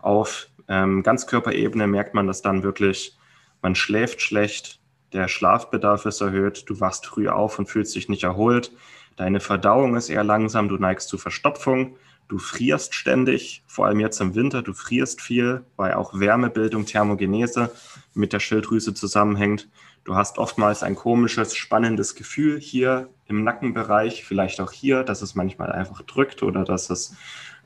Auf 0.00 0.48
ähm, 0.68 1.02
Ganzkörperebene 1.02 1.86
merkt 1.86 2.14
man 2.14 2.26
das 2.26 2.42
dann 2.42 2.62
wirklich, 2.62 3.16
man 3.60 3.74
schläft 3.74 4.20
schlecht, 4.20 4.80
der 5.12 5.28
Schlafbedarf 5.28 6.06
ist 6.06 6.20
erhöht, 6.20 6.64
du 6.68 6.80
wachst 6.80 7.06
früh 7.06 7.28
auf 7.28 7.58
und 7.58 7.68
fühlst 7.68 7.94
dich 7.94 8.08
nicht 8.08 8.24
erholt, 8.24 8.72
deine 9.16 9.40
Verdauung 9.40 9.96
ist 9.96 10.08
eher 10.08 10.24
langsam, 10.24 10.68
du 10.68 10.76
neigst 10.76 11.08
zu 11.08 11.18
Verstopfung, 11.18 11.96
Du 12.32 12.38
frierst 12.38 12.94
ständig, 12.94 13.62
vor 13.66 13.84
allem 13.84 14.00
jetzt 14.00 14.18
im 14.22 14.34
Winter, 14.34 14.62
du 14.62 14.72
frierst 14.72 15.20
viel, 15.20 15.66
weil 15.76 15.92
auch 15.92 16.18
Wärmebildung, 16.18 16.86
Thermogenese 16.86 17.70
mit 18.14 18.32
der 18.32 18.40
Schilddrüse 18.40 18.94
zusammenhängt. 18.94 19.68
Du 20.04 20.16
hast 20.16 20.38
oftmals 20.38 20.82
ein 20.82 20.94
komisches, 20.94 21.54
spannendes 21.54 22.14
Gefühl 22.14 22.58
hier 22.58 23.10
im 23.26 23.44
Nackenbereich, 23.44 24.24
vielleicht 24.24 24.62
auch 24.62 24.72
hier, 24.72 25.04
dass 25.04 25.20
es 25.20 25.34
manchmal 25.34 25.72
einfach 25.72 26.00
drückt 26.02 26.42
oder 26.42 26.64
dass 26.64 26.88
es, 26.88 27.14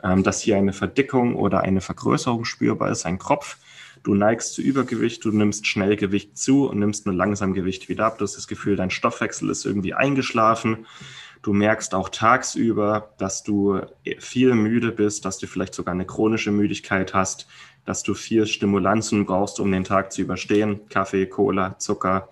dass 0.02 0.40
hier 0.40 0.56
eine 0.56 0.72
Verdickung 0.72 1.34
oder 1.36 1.62
eine 1.62 1.80
Vergrößerung 1.80 2.44
spürbar 2.44 2.90
ist, 2.90 3.06
ein 3.06 3.18
Kropf. 3.18 3.56
Du 4.02 4.14
neigst 4.14 4.54
zu 4.54 4.62
Übergewicht, 4.62 5.24
du 5.24 5.32
nimmst 5.32 5.66
schnell 5.66 5.96
Gewicht 5.96 6.38
zu 6.38 6.68
und 6.68 6.78
nimmst 6.78 7.06
nur 7.06 7.14
langsam 7.14 7.54
Gewicht 7.54 7.88
wieder 7.88 8.06
ab. 8.06 8.18
Du 8.18 8.24
hast 8.24 8.36
das 8.36 8.46
Gefühl, 8.46 8.76
dein 8.76 8.90
Stoffwechsel 8.90 9.50
ist 9.50 9.64
irgendwie 9.64 9.94
eingeschlafen. 9.94 10.86
Du 11.42 11.52
merkst 11.52 11.94
auch 11.94 12.08
tagsüber, 12.08 13.14
dass 13.18 13.42
du 13.42 13.80
viel 14.18 14.54
müde 14.54 14.92
bist, 14.92 15.24
dass 15.24 15.38
du 15.38 15.46
vielleicht 15.46 15.74
sogar 15.74 15.94
eine 15.94 16.06
chronische 16.06 16.50
Müdigkeit 16.50 17.14
hast, 17.14 17.46
dass 17.84 18.02
du 18.02 18.14
viel 18.14 18.46
Stimulanzen 18.46 19.26
brauchst, 19.26 19.60
um 19.60 19.70
den 19.72 19.84
Tag 19.84 20.12
zu 20.12 20.22
überstehen. 20.22 20.80
Kaffee, 20.88 21.26
Cola, 21.26 21.78
Zucker, 21.78 22.28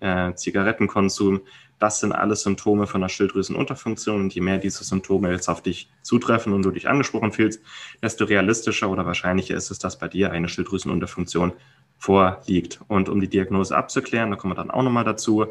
äh, 0.00 0.34
Zigarettenkonsum. 0.34 1.42
Das 1.78 2.00
sind 2.00 2.12
alles 2.12 2.42
Symptome 2.42 2.86
von 2.86 3.00
der 3.00 3.08
Schilddrüsenunterfunktion. 3.08 4.20
Und 4.22 4.34
je 4.34 4.40
mehr 4.40 4.58
diese 4.58 4.84
Symptome 4.84 5.30
jetzt 5.30 5.48
auf 5.48 5.62
dich 5.62 5.90
zutreffen 6.02 6.52
und 6.52 6.62
du 6.62 6.70
dich 6.70 6.88
angesprochen 6.88 7.32
fühlst, 7.32 7.60
desto 8.02 8.24
realistischer 8.24 8.88
oder 8.88 9.04
wahrscheinlicher 9.04 9.54
ist 9.54 9.70
es, 9.70 9.78
dass 9.78 9.98
bei 9.98 10.08
dir 10.08 10.32
eine 10.32 10.48
Schilddrüsenunterfunktion 10.48 11.52
vorliegt. 11.98 12.80
Und 12.88 13.08
um 13.08 13.20
die 13.20 13.28
Diagnose 13.28 13.76
abzuklären, 13.76 14.30
da 14.30 14.36
kommen 14.36 14.52
wir 14.52 14.56
dann 14.56 14.70
auch 14.70 14.82
nochmal 14.82 15.04
dazu, 15.04 15.46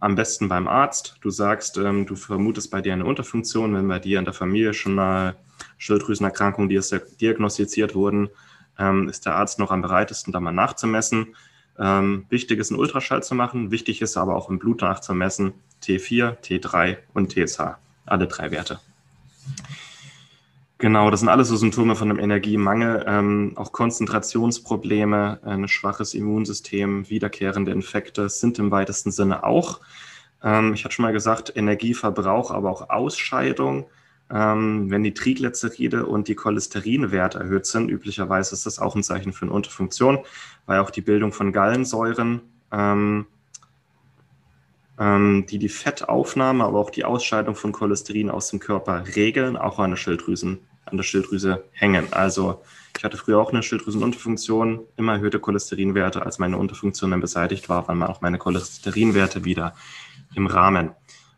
am 0.00 0.14
besten 0.14 0.48
beim 0.48 0.66
Arzt. 0.66 1.16
Du 1.20 1.30
sagst, 1.30 1.76
ähm, 1.76 2.06
du 2.06 2.16
vermutest 2.16 2.70
bei 2.70 2.80
dir 2.80 2.94
eine 2.94 3.04
Unterfunktion, 3.04 3.74
wenn 3.74 3.86
bei 3.86 3.98
dir 3.98 4.18
in 4.18 4.24
der 4.24 4.34
Familie 4.34 4.72
schon 4.74 4.94
mal 4.94 5.36
Schilddrüsenerkrankungen 5.76 6.70
diagnostiziert 6.70 7.94
wurden, 7.94 8.30
ähm, 8.78 9.08
ist 9.08 9.26
der 9.26 9.36
Arzt 9.36 9.58
noch 9.58 9.70
am 9.70 9.82
bereitesten, 9.82 10.32
da 10.32 10.40
mal 10.40 10.52
nachzumessen. 10.52 11.36
Ähm, 11.78 12.26
wichtig 12.28 12.58
ist, 12.58 12.70
einen 12.70 12.80
Ultraschall 12.80 13.22
zu 13.22 13.34
machen. 13.34 13.70
Wichtig 13.70 14.02
ist 14.02 14.16
aber 14.16 14.36
auch 14.36 14.48
im 14.48 14.58
Blut 14.58 14.82
nachzumessen. 14.82 15.52
T4, 15.82 16.36
T3 16.42 16.98
und 17.14 17.32
TSH. 17.32 17.76
Alle 18.06 18.26
drei 18.26 18.50
Werte. 18.50 18.80
Genau, 20.80 21.10
das 21.10 21.20
sind 21.20 21.28
alles 21.28 21.48
so 21.48 21.56
Symptome 21.56 21.94
von 21.94 22.10
einem 22.10 22.18
Energiemangel, 22.18 23.04
ähm, 23.06 23.52
auch 23.56 23.70
Konzentrationsprobleme, 23.70 25.40
ein 25.44 25.68
schwaches 25.68 26.14
Immunsystem, 26.14 27.10
wiederkehrende 27.10 27.70
Infekte 27.70 28.30
sind 28.30 28.58
im 28.58 28.70
weitesten 28.70 29.10
Sinne 29.10 29.44
auch. 29.44 29.80
Ähm, 30.42 30.72
ich 30.72 30.84
hatte 30.84 30.94
schon 30.94 31.02
mal 31.02 31.12
gesagt, 31.12 31.52
Energieverbrauch, 31.54 32.50
aber 32.50 32.70
auch 32.70 32.88
Ausscheidung. 32.88 33.90
Ähm, 34.32 34.90
wenn 34.90 35.02
die 35.02 35.14
Triglyceride 35.14 36.06
und 36.06 36.28
die 36.28 36.36
Cholesterinwerte 36.36 37.38
erhöht 37.38 37.66
sind, 37.66 37.90
üblicherweise 37.90 38.54
ist 38.54 38.66
das 38.66 38.78
auch 38.78 38.94
ein 38.94 39.02
Zeichen 39.02 39.32
für 39.32 39.46
eine 39.46 39.52
Unterfunktion, 39.52 40.20
weil 40.66 40.78
auch 40.78 40.90
die 40.90 41.00
Bildung 41.00 41.32
von 41.32 41.52
Gallensäuren, 41.52 42.42
ähm, 42.70 43.26
ähm, 44.98 45.46
die 45.48 45.58
die 45.58 45.68
Fettaufnahme, 45.68 46.64
aber 46.64 46.78
auch 46.78 46.90
die 46.90 47.04
Ausscheidung 47.04 47.56
von 47.56 47.72
Cholesterin 47.72 48.30
aus 48.30 48.50
dem 48.50 48.60
Körper 48.60 49.04
regeln, 49.16 49.56
auch 49.56 49.78
eine 49.80 49.96
Schilddrüsen 49.96 50.60
an 50.86 50.96
der 50.96 51.04
Schilddrüse 51.04 51.64
hängen. 51.72 52.12
Also 52.12 52.62
ich 52.96 53.04
hatte 53.04 53.16
früher 53.16 53.38
auch 53.38 53.50
eine 53.50 53.62
Schilddrüsenunterfunktion, 53.62 54.80
immer 54.96 55.14
erhöhte 55.14 55.40
Cholesterinwerte. 55.40 56.24
Als 56.24 56.38
meine 56.38 56.58
Unterfunktion 56.58 57.10
dann 57.10 57.20
beseitigt 57.20 57.68
war, 57.68 57.88
waren 57.88 58.02
auch 58.02 58.20
meine 58.20 58.38
Cholesterinwerte 58.38 59.44
wieder 59.44 59.74
im 60.34 60.46
Rahmen. 60.46 60.90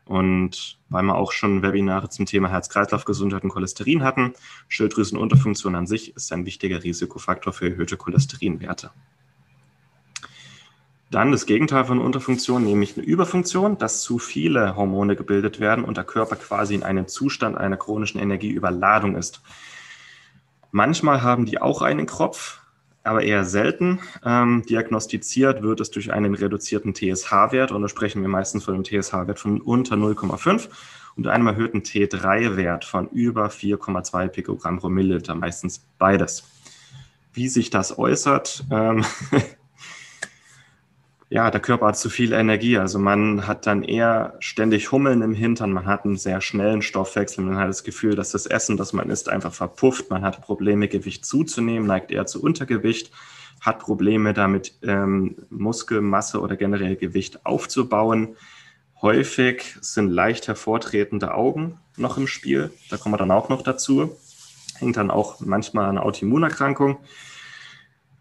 Und 0.04 0.78
weil 0.88 1.04
wir 1.04 1.14
auch 1.14 1.32
schon 1.32 1.62
Webinare 1.62 2.08
zum 2.08 2.26
Thema 2.26 2.48
Herz-Kreislauf-Gesundheit 2.48 3.44
und 3.44 3.50
Cholesterin 3.50 4.02
hatten, 4.02 4.34
Schilddrüsenunterfunktion 4.68 5.74
an 5.74 5.86
sich 5.86 6.16
ist 6.16 6.32
ein 6.32 6.44
wichtiger 6.44 6.82
Risikofaktor 6.82 7.52
für 7.52 7.70
erhöhte 7.70 7.96
Cholesterinwerte. 7.96 8.90
Dann 11.12 11.30
das 11.30 11.44
Gegenteil 11.44 11.84
von 11.84 11.98
Unterfunktion, 12.00 12.64
nämlich 12.64 12.96
eine 12.96 13.04
Überfunktion, 13.04 13.76
dass 13.76 14.00
zu 14.00 14.18
viele 14.18 14.76
Hormone 14.76 15.14
gebildet 15.14 15.60
werden 15.60 15.84
und 15.84 15.98
der 15.98 16.04
Körper 16.04 16.36
quasi 16.36 16.74
in 16.74 16.82
einem 16.82 17.06
Zustand 17.06 17.58
einer 17.58 17.76
chronischen 17.76 18.18
Energieüberladung 18.18 19.14
ist. 19.14 19.42
Manchmal 20.70 21.20
haben 21.20 21.44
die 21.44 21.60
auch 21.60 21.82
einen 21.82 22.06
Kropf, 22.06 22.61
aber 23.04 23.22
eher 23.22 23.44
selten. 23.44 24.00
Ähm, 24.24 24.64
diagnostiziert 24.68 25.62
wird 25.62 25.80
es 25.80 25.90
durch 25.90 26.12
einen 26.12 26.34
reduzierten 26.34 26.94
TSH-Wert 26.94 27.72
und 27.72 27.82
da 27.82 27.88
sprechen 27.88 28.22
wir 28.22 28.28
meistens 28.28 28.64
von 28.64 28.74
einem 28.74 28.84
TSH-Wert 28.84 29.38
von 29.38 29.60
unter 29.60 29.96
0,5 29.96 30.68
und 31.16 31.26
einem 31.26 31.46
erhöhten 31.46 31.82
T3-Wert 31.82 32.84
von 32.84 33.08
über 33.08 33.46
4,2 33.48 34.28
Pikogramm 34.28 34.78
pro 34.78 34.88
Milliliter, 34.88 35.34
meistens 35.34 35.84
beides. 35.98 36.44
Wie 37.34 37.48
sich 37.48 37.70
das 37.70 37.98
äußert, 37.98 38.64
ähm, 38.70 39.04
ja, 41.32 41.50
der 41.50 41.62
Körper 41.62 41.86
hat 41.86 41.96
zu 41.96 42.10
viel 42.10 42.34
Energie. 42.34 42.76
Also 42.76 42.98
man 42.98 43.46
hat 43.46 43.66
dann 43.66 43.84
eher 43.84 44.34
ständig 44.40 44.92
Hummeln 44.92 45.22
im 45.22 45.32
Hintern, 45.32 45.72
man 45.72 45.86
hat 45.86 46.04
einen 46.04 46.18
sehr 46.18 46.42
schnellen 46.42 46.82
Stoffwechsel, 46.82 47.42
man 47.42 47.56
hat 47.56 47.70
das 47.70 47.84
Gefühl, 47.84 48.14
dass 48.14 48.32
das 48.32 48.44
Essen, 48.44 48.76
das 48.76 48.92
man 48.92 49.08
isst, 49.08 49.30
einfach 49.30 49.54
verpufft. 49.54 50.10
Man 50.10 50.26
hat 50.26 50.42
Probleme, 50.42 50.88
Gewicht 50.88 51.24
zuzunehmen, 51.24 51.88
neigt 51.88 52.10
eher 52.10 52.26
zu 52.26 52.42
Untergewicht, 52.42 53.12
hat 53.62 53.78
Probleme 53.78 54.34
damit, 54.34 54.74
ähm, 54.82 55.36
Muskelmasse 55.48 56.38
oder 56.38 56.56
generell 56.56 56.96
Gewicht 56.96 57.46
aufzubauen. 57.46 58.36
Häufig 59.00 59.78
sind 59.80 60.10
leicht 60.10 60.48
hervortretende 60.48 61.32
Augen 61.32 61.78
noch 61.96 62.18
im 62.18 62.26
Spiel. 62.26 62.70
Da 62.90 62.98
kommen 62.98 63.14
wir 63.14 63.18
dann 63.18 63.30
auch 63.30 63.48
noch 63.48 63.62
dazu. 63.62 64.18
Hängt 64.76 64.98
dann 64.98 65.10
auch 65.10 65.40
manchmal 65.40 65.86
an 65.86 65.96
Autoimmunerkrankung. 65.96 66.98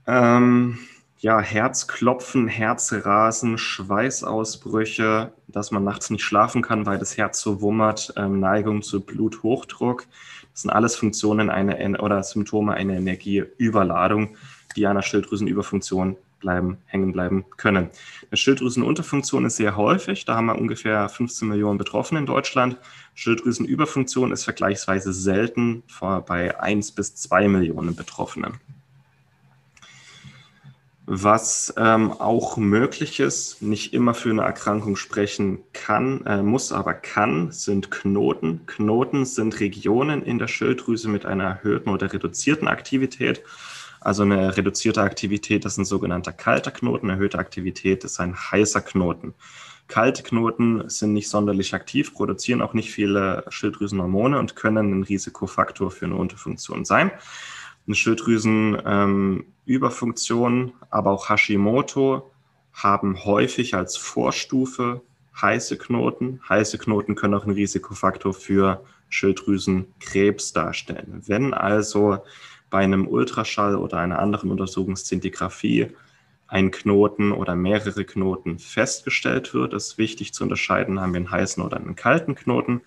Ähm, 0.08 0.80
ja, 1.22 1.40
Herzklopfen, 1.40 2.48
Herzrasen, 2.48 3.60
Schweißausbrüche, 3.60 5.32
dass 5.48 5.70
man 5.70 5.84
nachts 5.84 6.10
nicht 6.10 6.24
schlafen 6.24 6.64
kann, 6.64 6.88
weil 6.88 6.98
das 6.98 7.16
Herz 7.16 7.40
so 7.42 7.62
wummert, 7.62 8.12
ähm, 8.18 8.40
Neigung 8.40 8.82
zu 8.82 9.02
Bluthochdruck. 9.02 10.08
Das 10.52 10.64
sind 10.64 10.72
alles 10.72 10.96
Funktionen 10.96 11.52
einer, 11.52 12.02
oder 12.02 12.24
Symptome 12.24 12.74
einer 12.74 12.96
Energieüberladung, 12.96 14.36
die 14.76 14.88
einer 14.88 15.04
Schilddrüsenüberfunktion 15.04 16.18
bleiben, 16.40 16.80
hängen 16.88 17.14
bleiben 17.14 17.46
können. 17.56 17.92
Eine 18.32 18.38
Schilddrüsenunterfunktion 18.38 19.46
ist 19.46 19.58
sehr 19.58 19.78
häufig. 19.78 20.26
Da 20.26 20.36
haben 20.36 20.48
wir 20.48 20.58
ungefähr 20.58 21.08
15 21.08 21.48
Millionen 21.48 21.78
Betroffene 21.78 22.20
in 22.20 22.26
Deutschland. 22.26 22.78
Schilddrüsenüberfunktion 23.14 24.32
ist 24.32 24.44
vergleichsweise 24.46 25.14
selten 25.14 25.84
bei 26.26 26.60
1 26.60 26.94
bis 26.94 27.14
2 27.14 27.48
Millionen 27.48 27.96
Betroffenen. 27.96 28.60
Was 31.08 31.74
ähm, 31.78 32.12
auch 32.12 32.58
möglich 32.58 33.20
ist, 33.20 33.62
nicht 33.62 33.94
immer 33.94 34.14
für 34.14 34.30
eine 34.30 34.44
Erkrankung 34.44 34.96
sprechen 34.96 35.60
kann, 35.74 36.24
äh, 36.28 36.44
muss 36.44 36.72
aber 36.72 36.94
kann, 36.94 37.52
sind 37.52 37.90
Knoten. 37.90 38.66
Knoten 38.68 39.26
sind 39.26 39.60
Regionen 39.60 40.22
in 40.22 40.38
der 40.38 40.48
Schilddrüse 40.48 41.10
mit 41.10 41.26
einer 41.26 41.44
erhöhten 41.44 41.90
oder 41.90 42.14
reduzierten 42.14 42.68
Aktivität. 42.68 43.44
Also 44.00 44.24
eine 44.24 44.56
reduzierte 44.56 45.02
Aktivität 45.02 45.66
ist 45.66 45.78
ein 45.78 45.86
sogenannter 45.86 46.34
kalter 46.34 46.72
Knoten, 46.72 47.10
erhöhte 47.10 47.40
Aktivität 47.40 48.04
ist 48.04 48.20
ein 48.20 48.36
heißer 48.36 48.82
Knoten. 48.82 49.34
Kalte 49.88 50.22
Knoten 50.24 50.88
sind 50.88 51.14
nicht 51.14 51.30
sonderlich 51.30 51.74
aktiv, 51.74 52.14
produzieren 52.14 52.62
auch 52.62 52.74
nicht 52.74 52.92
viele 52.92 53.44
Schilddrüsenhormone 53.50 54.40
und 54.40 54.56
können 54.56 55.00
ein 55.00 55.04
Risikofaktor 55.04 55.92
für 55.92 56.06
eine 56.06 56.16
Unterfunktion 56.16 56.86
sein 56.86 57.12
eine 57.92 57.96
Schilddrüsenüberfunktion, 57.96 60.64
ähm, 60.64 60.74
aber 60.90 61.12
auch 61.12 61.30
Hashimoto 61.30 62.32
haben 62.74 63.24
häufig 63.26 63.76
als 63.76 63.98
Vorstufe 63.98 65.02
heiße 65.40 65.78
Knoten. 65.78 66.42
Heiße 66.48 66.78
Knoten 66.78 67.16
können 67.16 67.34
auch 67.34 67.46
ein 67.46 67.52
Risikofaktor 67.52 68.34
für 68.34 68.84
Schilddrüsenkrebs 69.10 70.54
darstellen. 70.54 71.22
Wenn 71.28 71.54
also 71.54 72.20
bei 72.70 72.80
einem 72.80 73.08
Ultraschall 73.08 73.76
oder 73.76 73.98
einer 73.98 74.20
anderen 74.20 74.52
Untersuchungszintigraphie 74.52 75.88
ein 76.48 76.72
Knoten 76.72 77.34
oder 77.34 77.56
mehrere 77.56 78.06
Knoten 78.06 78.60
festgestellt 78.60 79.54
wird, 79.54 79.74
ist 79.74 79.98
wichtig 79.98 80.34
zu 80.34 80.44
unterscheiden, 80.44 81.00
haben 81.00 81.14
wir 81.14 81.20
einen 81.20 81.32
heißen 81.32 81.64
oder 81.64 81.78
einen 81.78 81.96
kalten 81.96 82.36
Knoten. 82.36 82.82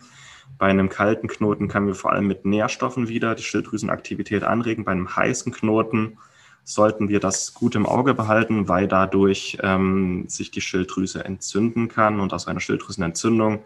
Bei 0.59 0.67
einem 0.67 0.89
kalten 0.89 1.29
Knoten 1.29 1.69
können 1.69 1.87
wir 1.87 1.95
vor 1.95 2.13
allem 2.13 2.27
mit 2.27 2.45
Nährstoffen 2.45 3.09
wieder 3.09 3.35
die 3.35 3.43
Schilddrüsenaktivität 3.43 4.45
anregen. 4.45 4.85
Bei 4.85 4.93
einem 4.93 5.15
heißen 5.15 5.53
Knoten 5.53 6.19
sollten 6.65 7.09
wir 7.09 7.21
das 7.21 7.55
gut 7.55 7.75
im 7.75 7.87
Auge 7.87 8.15
behalten, 8.15 8.69
weil 8.69 8.89
dadurch 8.89 9.59
ähm, 9.63 10.25
sich 10.29 10.51
die 10.51 10.61
Schilddrüse 10.61 11.25
entzünden 11.25 11.89
kann 11.89 12.21
und 12.21 12.33
aus 12.33 12.47
einer 12.49 12.61
Schilddrüsenentzündung 12.61 13.63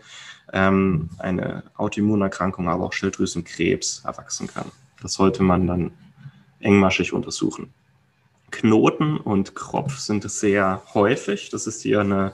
ähm, 0.52 1.10
eine 1.18 1.62
Autoimmunerkrankung, 1.76 2.68
aber 2.68 2.84
auch 2.84 2.92
Schilddrüsenkrebs 2.92 4.02
erwachsen 4.04 4.48
kann. 4.48 4.66
Das 5.00 5.12
sollte 5.12 5.42
man 5.42 5.66
dann 5.66 5.92
engmaschig 6.60 7.12
untersuchen. 7.12 7.72
Knoten 8.50 9.16
und 9.18 9.54
Kropf 9.54 9.98
sind 9.98 10.28
sehr 10.30 10.82
häufig. 10.94 11.50
Das 11.50 11.66
ist 11.66 11.82
hier 11.82 12.00
eine 12.00 12.32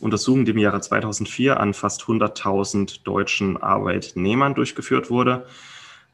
Untersuchung, 0.00 0.44
die 0.44 0.52
im 0.52 0.58
Jahre 0.58 0.80
2004 0.80 1.58
an 1.58 1.74
fast 1.74 2.02
100.000 2.02 3.02
deutschen 3.04 3.56
Arbeitnehmern 3.56 4.54
durchgeführt 4.54 5.10
wurde. 5.10 5.46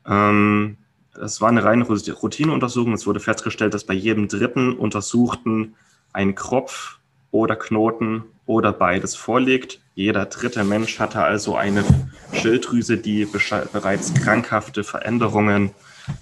Ähm, 0.06 0.78
es 1.20 1.40
war 1.40 1.48
eine 1.48 1.64
reine 1.64 1.84
Routineuntersuchung. 1.84 2.94
Es 2.94 3.06
wurde 3.06 3.20
festgestellt, 3.20 3.74
dass 3.74 3.84
bei 3.84 3.94
jedem 3.94 4.28
dritten 4.28 4.72
Untersuchten 4.72 5.74
ein 6.12 6.34
Kropf 6.34 6.98
oder 7.30 7.56
Knoten 7.56 8.24
oder 8.46 8.72
beides 8.72 9.14
vorliegt. 9.14 9.80
Jeder 9.94 10.26
dritte 10.26 10.64
Mensch 10.64 10.98
hatte 10.98 11.22
also 11.22 11.56
eine 11.56 11.84
Schilddrüse, 12.32 12.96
die 12.96 13.26
bereits 13.72 14.14
krankhafte 14.14 14.84
Veränderungen 14.84 15.72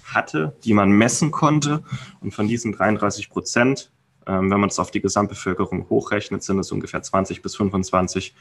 hatte, 0.05 0.55
die 0.63 0.73
man 0.73 0.91
messen 0.91 1.31
konnte. 1.31 1.83
Und 2.21 2.33
von 2.33 2.47
diesen 2.47 2.71
33 2.73 3.29
Prozent, 3.29 3.91
ähm, 4.27 4.51
wenn 4.51 4.59
man 4.59 4.69
es 4.69 4.79
auf 4.79 4.91
die 4.91 5.01
Gesamtbevölkerung 5.01 5.89
hochrechnet, 5.89 6.43
sind 6.43 6.59
es 6.59 6.71
ungefähr 6.71 7.01
20 7.01 7.41
bis 7.41 7.55
25 7.55 8.35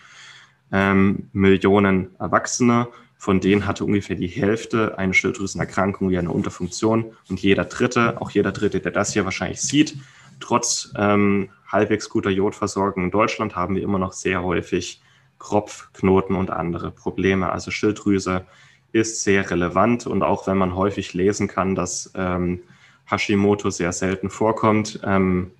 ähm, 0.72 1.29
Millionen 1.33 2.14
Erwachsene. 2.18 2.88
Von 3.16 3.40
denen 3.40 3.66
hatte 3.66 3.85
ungefähr 3.85 4.16
die 4.16 4.29
Hälfte 4.29 4.96
eine 4.96 5.12
Schilddrüsenerkrankung 5.12 6.09
wie 6.09 6.18
eine 6.18 6.31
Unterfunktion. 6.31 7.12
Und 7.29 7.40
jeder 7.40 7.64
Dritte, 7.66 8.20
auch 8.20 8.31
jeder 8.31 8.53
Dritte, 8.53 8.81
der 8.81 8.92
das 8.92 9.12
hier 9.12 9.24
wahrscheinlich 9.24 9.61
sieht, 9.61 9.96
trotz 10.40 10.92
ähm, 10.96 11.50
halbwegs 11.66 12.09
guter 12.09 12.31
Jodversorgung 12.31 13.05
in 13.05 13.11
Deutschland 13.11 13.57
haben 13.57 13.74
wir 13.76 13.83
immer 13.83 13.98
noch 13.98 14.12
sehr 14.12 14.42
häufig 14.42 15.03
Kropf, 15.38 15.90
Knoten 15.92 16.35
und 16.35 16.50
andere 16.50 16.90
Probleme. 16.90 17.53
Also 17.53 17.70
Schilddrüse 17.70 18.46
ist 18.92 19.22
sehr 19.22 19.50
relevant 19.50 20.07
und 20.07 20.22
auch 20.22 20.46
wenn 20.46 20.59
man 20.59 20.74
häufig 20.74 21.14
lesen 21.14 21.48
kann, 21.48 21.74
dass 21.74 22.12
ähm, 22.14 22.61
Hashimoto 23.07 23.70
sehr 23.70 23.92
selten 23.92 24.31
vorkommt, 24.31 25.00
ähm, 25.05 25.53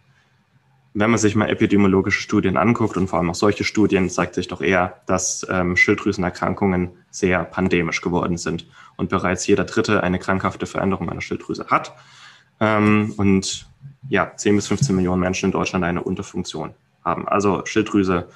wenn 0.93 1.11
man 1.11 1.19
sich 1.19 1.37
mal 1.37 1.49
epidemiologische 1.49 2.21
Studien 2.21 2.57
anguckt 2.57 2.97
und 2.97 3.07
vor 3.07 3.21
allem 3.21 3.31
auch 3.31 3.37
solche 3.37 3.63
Studien, 3.63 4.11
zeigt 4.11 4.35
sich 4.35 4.49
doch 4.49 4.61
eher, 4.61 5.01
dass 5.07 5.47
ähm, 5.49 5.77
Schilddrüsenerkrankungen 5.77 6.91
sehr 7.11 7.45
pandemisch 7.45 8.01
geworden 8.01 8.37
sind 8.39 8.67
und 8.97 9.09
bereits 9.09 9.47
jeder 9.47 9.65
Dritte 9.65 10.03
eine 10.03 10.19
krankhafte 10.19 10.67
Veränderung 10.67 11.09
einer 11.09 11.21
Schilddrüse 11.21 11.67
hat. 11.69 11.95
Ähm, 12.59 13.15
und 13.17 13.69
ja, 14.09 14.33
10 14.35 14.57
bis 14.57 14.67
15 14.67 14.97
Millionen 14.97 15.21
Menschen 15.21 15.47
in 15.47 15.53
Deutschland 15.53 15.85
eine 15.85 16.03
Unterfunktion 16.03 16.75
haben. 17.05 17.29
Also 17.29 17.65
Schilddrüse 17.67 18.29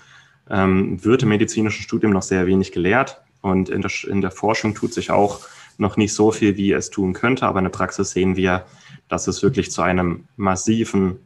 ähm, 0.48 1.02
wird 1.04 1.24
im 1.24 1.30
medizinischen 1.30 1.82
Studium 1.82 2.12
noch 2.12 2.22
sehr 2.22 2.46
wenig 2.46 2.70
gelehrt 2.70 3.23
und 3.44 3.68
in 3.68 3.82
der, 3.82 3.90
in 4.08 4.22
der 4.22 4.30
Forschung 4.30 4.74
tut 4.74 4.94
sich 4.94 5.10
auch 5.10 5.40
noch 5.76 5.98
nicht 5.98 6.14
so 6.14 6.32
viel, 6.32 6.56
wie 6.56 6.72
es 6.72 6.88
tun 6.88 7.12
könnte, 7.12 7.44
aber 7.44 7.58
in 7.58 7.66
der 7.66 7.70
Praxis 7.70 8.10
sehen 8.10 8.36
wir, 8.36 8.64
dass 9.08 9.26
es 9.26 9.42
wirklich 9.42 9.70
zu 9.70 9.82
einem 9.82 10.24
massiven 10.36 11.18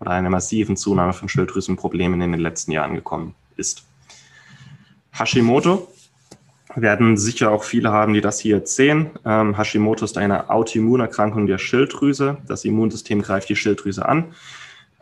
oder 0.00 0.12
einer 0.12 0.30
massiven 0.30 0.78
Zunahme 0.78 1.12
von 1.12 1.28
Schilddrüsenproblemen 1.28 2.22
in 2.22 2.32
den 2.32 2.40
letzten 2.40 2.72
Jahren 2.72 2.94
gekommen 2.94 3.34
ist. 3.56 3.84
Hashimoto 5.12 5.92
werden 6.74 7.18
sicher 7.18 7.50
auch 7.50 7.64
viele 7.64 7.90
haben, 7.90 8.14
die 8.14 8.22
das 8.22 8.40
hier 8.40 8.62
sehen. 8.66 9.10
Ähm, 9.26 9.58
Hashimoto 9.58 10.06
ist 10.06 10.16
eine 10.16 10.48
Autoimmunerkrankung 10.48 11.46
der 11.46 11.58
Schilddrüse. 11.58 12.38
Das 12.46 12.64
Immunsystem 12.64 13.20
greift 13.20 13.50
die 13.50 13.56
Schilddrüse 13.56 14.06
an. 14.06 14.32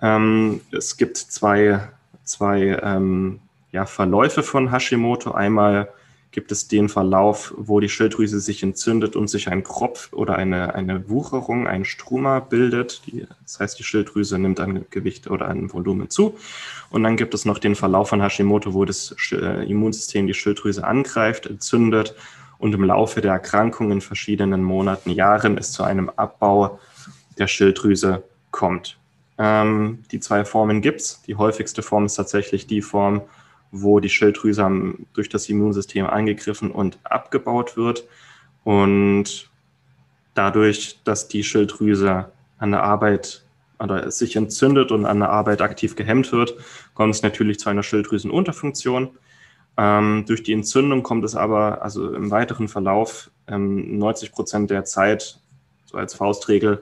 Ähm, 0.02 0.60
es 0.72 0.96
gibt 0.96 1.18
zwei, 1.18 1.88
zwei 2.24 2.80
ähm, 2.82 3.38
ja, 3.70 3.86
Verläufe 3.86 4.42
von 4.42 4.72
Hashimoto. 4.72 5.32
Einmal 5.32 5.88
gibt 6.34 6.50
es 6.50 6.66
den 6.66 6.88
Verlauf, 6.88 7.54
wo 7.56 7.78
die 7.78 7.88
Schilddrüse 7.88 8.40
sich 8.40 8.64
entzündet 8.64 9.14
und 9.14 9.28
sich 9.28 9.48
ein 9.48 9.62
Kropf 9.62 10.12
oder 10.12 10.34
eine, 10.34 10.74
eine 10.74 11.08
Wucherung, 11.08 11.68
ein 11.68 11.84
Struma 11.84 12.40
bildet. 12.40 13.02
Die, 13.06 13.24
das 13.42 13.60
heißt, 13.60 13.78
die 13.78 13.84
Schilddrüse 13.84 14.36
nimmt 14.36 14.58
an 14.58 14.84
Gewicht 14.90 15.30
oder 15.30 15.46
an 15.46 15.72
Volumen 15.72 16.10
zu. 16.10 16.36
Und 16.90 17.04
dann 17.04 17.16
gibt 17.16 17.34
es 17.34 17.44
noch 17.44 17.58
den 17.58 17.76
Verlauf 17.76 18.08
von 18.08 18.20
Hashimoto, 18.20 18.74
wo 18.74 18.84
das 18.84 19.14
äh, 19.30 19.64
Immunsystem 19.70 20.26
die 20.26 20.34
Schilddrüse 20.34 20.84
angreift, 20.84 21.46
entzündet 21.46 22.16
und 22.58 22.74
im 22.74 22.82
Laufe 22.82 23.20
der 23.20 23.32
Erkrankung 23.32 23.92
in 23.92 24.00
verschiedenen 24.00 24.64
Monaten, 24.64 25.10
Jahren 25.10 25.56
es 25.56 25.70
zu 25.70 25.84
einem 25.84 26.10
Abbau 26.10 26.80
der 27.38 27.46
Schilddrüse 27.46 28.24
kommt. 28.50 28.98
Ähm, 29.38 30.02
die 30.10 30.18
zwei 30.18 30.44
Formen 30.44 30.82
gibt 30.82 31.00
es. 31.00 31.22
Die 31.22 31.36
häufigste 31.36 31.82
Form 31.82 32.06
ist 32.06 32.16
tatsächlich 32.16 32.66
die 32.66 32.82
Form, 32.82 33.22
wo 33.76 33.98
die 33.98 34.08
Schilddrüse 34.08 34.94
durch 35.14 35.28
das 35.28 35.48
Immunsystem 35.48 36.06
angegriffen 36.06 36.70
und 36.70 36.98
abgebaut 37.02 37.76
wird. 37.76 38.06
Und 38.62 39.50
dadurch, 40.34 41.00
dass 41.02 41.26
die 41.26 41.42
Schilddrüse 41.42 42.30
an 42.58 42.70
der 42.70 42.84
Arbeit 42.84 43.44
oder 43.80 44.12
sich 44.12 44.36
entzündet 44.36 44.92
und 44.92 45.06
an 45.06 45.18
der 45.18 45.30
Arbeit 45.30 45.60
aktiv 45.60 45.96
gehemmt 45.96 46.30
wird, 46.30 46.54
kommt 46.94 47.16
es 47.16 47.22
natürlich 47.22 47.58
zu 47.58 47.68
einer 47.68 47.82
Schilddrüsenunterfunktion. 47.82 49.10
Ähm, 49.76 50.24
durch 50.28 50.44
die 50.44 50.52
Entzündung 50.52 51.02
kommt 51.02 51.24
es 51.24 51.34
aber, 51.34 51.82
also 51.82 52.14
im 52.14 52.30
weiteren 52.30 52.68
Verlauf, 52.68 53.32
ähm, 53.48 53.98
90 53.98 54.30
Prozent 54.30 54.70
der 54.70 54.84
Zeit, 54.84 55.40
so 55.86 55.98
als 55.98 56.14
Faustregel, 56.14 56.80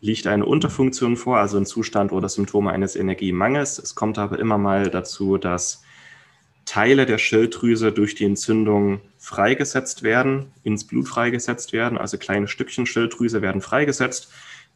liegt 0.00 0.26
eine 0.26 0.44
Unterfunktion 0.44 1.16
vor, 1.16 1.38
also 1.38 1.56
ein 1.58 1.64
Zustand 1.64 2.10
oder 2.10 2.28
Symptome 2.28 2.72
eines 2.72 2.96
Energiemangels. 2.96 3.78
Es 3.78 3.94
kommt 3.94 4.18
aber 4.18 4.40
immer 4.40 4.58
mal 4.58 4.90
dazu, 4.90 5.38
dass 5.38 5.84
Teile 6.64 7.06
der 7.06 7.18
Schilddrüse 7.18 7.92
durch 7.92 8.14
die 8.14 8.24
Entzündung 8.24 9.00
freigesetzt 9.18 10.02
werden, 10.02 10.52
ins 10.62 10.86
Blut 10.86 11.08
freigesetzt 11.08 11.72
werden, 11.72 11.98
also 11.98 12.18
kleine 12.18 12.48
Stückchen 12.48 12.86
Schilddrüse 12.86 13.42
werden 13.42 13.60
freigesetzt. 13.60 14.32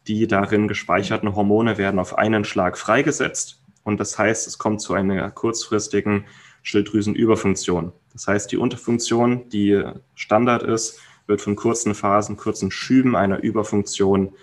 Die 0.07 0.27
darin 0.27 0.67
gespeicherten 0.67 1.35
Hormone 1.35 1.77
werden 1.77 1.99
auf 1.99 2.17
einen 2.17 2.45
Schlag 2.45 2.77
freigesetzt. 2.77 3.61
Und 3.83 3.99
das 3.99 4.17
heißt, 4.17 4.47
es 4.47 4.57
kommt 4.57 4.81
zu 4.81 4.93
einer 4.93 5.29
kurzfristigen 5.31 6.25
Schilddrüsenüberfunktion. 6.63 7.91
Das 8.13 8.27
heißt, 8.27 8.51
die 8.51 8.57
Unterfunktion, 8.57 9.49
die 9.49 9.83
Standard 10.15 10.63
ist, 10.63 10.99
wird 11.27 11.41
von 11.41 11.55
kurzen 11.55 11.95
Phasen, 11.95 12.37
kurzen 12.37 12.71
Schüben 12.71 13.15
einer 13.15 13.39
Überfunktion 13.39 14.33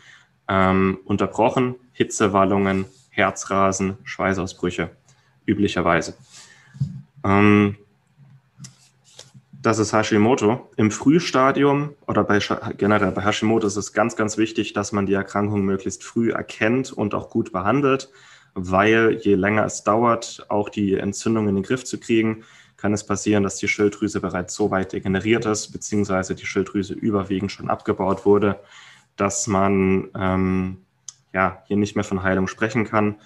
ähm, 0.48 0.98
unterbrochen. 1.04 1.74
Hitzewallungen, 1.92 2.86
Herzrasen, 3.10 3.96
Schweißausbrüche 4.04 4.90
üblicherweise. 5.46 6.14
Ähm, 7.26 7.76
das 9.50 9.78
ist 9.80 9.92
Hashimoto. 9.92 10.70
Im 10.76 10.92
Frühstadium 10.92 11.94
oder 12.06 12.22
bei, 12.22 12.38
generell 12.78 13.10
bei 13.10 13.24
Hashimoto 13.24 13.66
ist 13.66 13.76
es 13.76 13.92
ganz, 13.92 14.14
ganz 14.14 14.38
wichtig, 14.38 14.74
dass 14.74 14.92
man 14.92 15.06
die 15.06 15.14
Erkrankung 15.14 15.62
möglichst 15.62 16.04
früh 16.04 16.30
erkennt 16.30 16.92
und 16.92 17.14
auch 17.14 17.30
gut 17.30 17.50
behandelt, 17.52 18.10
weil 18.54 19.18
je 19.20 19.34
länger 19.34 19.64
es 19.64 19.82
dauert, 19.82 20.46
auch 20.48 20.68
die 20.68 20.94
Entzündung 20.94 21.48
in 21.48 21.56
den 21.56 21.64
Griff 21.64 21.84
zu 21.84 21.98
kriegen, 21.98 22.44
kann 22.76 22.92
es 22.92 23.04
passieren, 23.04 23.42
dass 23.42 23.56
die 23.56 23.66
Schilddrüse 23.66 24.20
bereits 24.20 24.54
so 24.54 24.70
weit 24.70 24.92
degeneriert 24.92 25.46
ist, 25.46 25.72
beziehungsweise 25.72 26.36
die 26.36 26.46
Schilddrüse 26.46 26.94
überwiegend 26.94 27.50
schon 27.50 27.68
abgebaut 27.68 28.24
wurde, 28.24 28.60
dass 29.16 29.48
man 29.48 30.10
ähm, 30.14 30.76
ja, 31.32 31.62
hier 31.66 31.76
nicht 31.76 31.96
mehr 31.96 32.04
von 32.04 32.22
Heilung 32.22 32.46
sprechen 32.46 32.84
kann. 32.84 33.16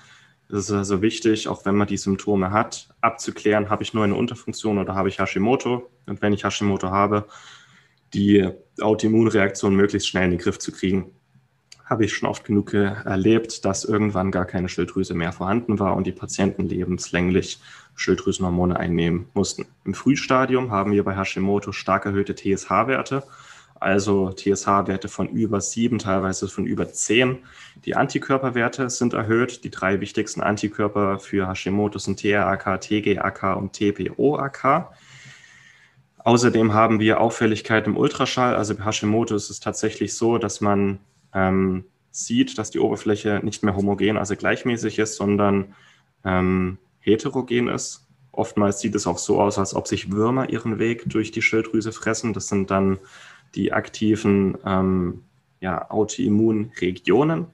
Es 0.52 0.68
ist 0.68 0.72
also 0.72 1.00
wichtig, 1.00 1.46
auch 1.48 1.64
wenn 1.64 1.76
man 1.76 1.86
die 1.86 1.96
Symptome 1.96 2.50
hat, 2.50 2.88
abzuklären, 3.00 3.70
habe 3.70 3.84
ich 3.84 3.94
nur 3.94 4.04
eine 4.04 4.16
Unterfunktion 4.16 4.78
oder 4.78 4.94
habe 4.94 5.08
ich 5.08 5.20
Hashimoto? 5.20 5.88
Und 6.06 6.22
wenn 6.22 6.32
ich 6.32 6.44
Hashimoto 6.44 6.90
habe, 6.90 7.26
die 8.14 8.48
Autoimmunreaktion 8.80 9.74
möglichst 9.74 10.08
schnell 10.08 10.24
in 10.24 10.30
den 10.30 10.40
Griff 10.40 10.58
zu 10.58 10.72
kriegen. 10.72 11.12
Habe 11.84 12.04
ich 12.04 12.14
schon 12.14 12.28
oft 12.28 12.44
genug 12.44 12.72
erlebt, 12.72 13.64
dass 13.64 13.84
irgendwann 13.84 14.30
gar 14.30 14.44
keine 14.44 14.68
Schilddrüse 14.68 15.14
mehr 15.14 15.32
vorhanden 15.32 15.78
war 15.78 15.96
und 15.96 16.06
die 16.06 16.12
Patienten 16.12 16.68
lebenslänglich 16.68 17.60
Schilddrüsenhormone 17.96 18.78
einnehmen 18.78 19.28
mussten. 19.34 19.66
Im 19.84 19.94
Frühstadium 19.94 20.70
haben 20.70 20.92
wir 20.92 21.04
bei 21.04 21.16
Hashimoto 21.16 21.72
stark 21.72 22.06
erhöhte 22.06 22.34
TSH-Werte, 22.34 23.24
also 23.80 24.30
TSH-Werte 24.30 25.08
von 25.08 25.28
über 25.28 25.60
7, 25.60 25.98
teilweise 25.98 26.48
von 26.48 26.66
über 26.66 26.92
10. 26.92 27.38
Die 27.84 27.96
Antikörperwerte 27.96 28.90
sind 28.90 29.14
erhöht. 29.14 29.64
Die 29.64 29.70
drei 29.70 30.00
wichtigsten 30.00 30.42
Antikörper 30.42 31.18
für 31.18 31.48
Hashimoto 31.48 31.98
sind 31.98 32.20
TRAK, 32.20 32.80
TGAK 32.80 33.56
und 33.56 33.72
TPOAK. 33.72 34.90
Außerdem 36.18 36.74
haben 36.74 37.00
wir 37.00 37.20
Auffälligkeit 37.20 37.86
im 37.86 37.96
Ultraschall. 37.96 38.54
Also 38.54 38.74
bei 38.74 38.84
Hashimoto 38.84 39.34
ist 39.34 39.48
es 39.48 39.60
tatsächlich 39.60 40.14
so, 40.14 40.36
dass 40.36 40.60
man 40.60 40.98
ähm, 41.32 41.86
sieht, 42.10 42.58
dass 42.58 42.70
die 42.70 42.80
Oberfläche 42.80 43.40
nicht 43.42 43.62
mehr 43.62 43.74
homogen, 43.74 44.18
also 44.18 44.36
gleichmäßig 44.36 44.98
ist, 44.98 45.16
sondern 45.16 45.74
ähm, 46.24 46.76
heterogen 46.98 47.68
ist. 47.68 48.06
Oftmals 48.32 48.80
sieht 48.80 48.94
es 48.94 49.06
auch 49.06 49.18
so 49.18 49.40
aus, 49.40 49.58
als 49.58 49.74
ob 49.74 49.88
sich 49.88 50.12
Würmer 50.12 50.50
ihren 50.50 50.78
Weg 50.78 51.04
durch 51.06 51.30
die 51.30 51.42
Schilddrüse 51.42 51.92
fressen. 51.92 52.32
Das 52.32 52.48
sind 52.48 52.70
dann 52.70 52.98
die 53.54 53.72
aktiven 53.72 54.56
ähm, 54.64 55.24
ja, 55.60 55.90
Autoimmunregionen. 55.90 57.46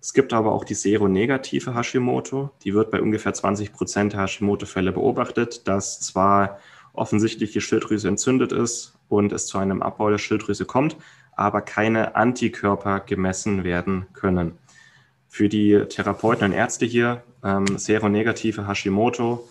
Es 0.00 0.12
gibt 0.12 0.32
aber 0.32 0.52
auch 0.52 0.64
die 0.64 0.74
seronegative 0.74 1.74
Hashimoto. 1.74 2.50
Die 2.62 2.74
wird 2.74 2.90
bei 2.90 3.00
ungefähr 3.00 3.32
20 3.32 3.72
Prozent 3.72 4.12
der 4.12 4.20
Hashimoto-Fälle 4.20 4.92
beobachtet, 4.92 5.66
dass 5.66 6.00
zwar 6.00 6.58
offensichtlich 6.92 7.52
die 7.52 7.60
Schilddrüse 7.60 8.08
entzündet 8.08 8.52
ist 8.52 8.98
und 9.08 9.32
es 9.32 9.46
zu 9.46 9.58
einem 9.58 9.82
Abbau 9.82 10.10
der 10.10 10.18
Schilddrüse 10.18 10.64
kommt, 10.64 10.96
aber 11.36 11.62
keine 11.62 12.16
Antikörper 12.16 13.00
gemessen 13.00 13.64
werden 13.64 14.06
können. 14.12 14.58
Für 15.28 15.48
die 15.48 15.84
Therapeuten 15.88 16.44
und 16.44 16.52
Ärzte 16.52 16.86
hier, 16.86 17.24
ähm, 17.42 17.66
seronegative 17.78 18.68
Hashimoto 18.68 19.48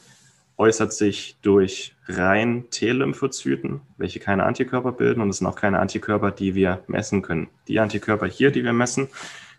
äußert 0.64 0.94
sich 0.94 1.36
durch 1.42 1.94
rein 2.08 2.70
T-Lymphozyten, 2.70 3.82
welche 3.98 4.22
keine 4.22 4.46
Antikörper 4.46 4.94
bilden 4.94 5.20
und 5.20 5.30
es 5.30 5.40
sind 5.40 5.48
auch 5.48 5.58
keine 5.58 5.80
Antikörper, 5.80 6.32
die 6.32 6.56
wir 6.56 6.86
messen 6.88 7.22
können. 7.22 7.50
Die 7.68 7.82
Antikörper 7.82 8.28
hier, 8.28 8.50
die 8.50 8.64
wir 8.64 8.72
messen, 8.72 9.10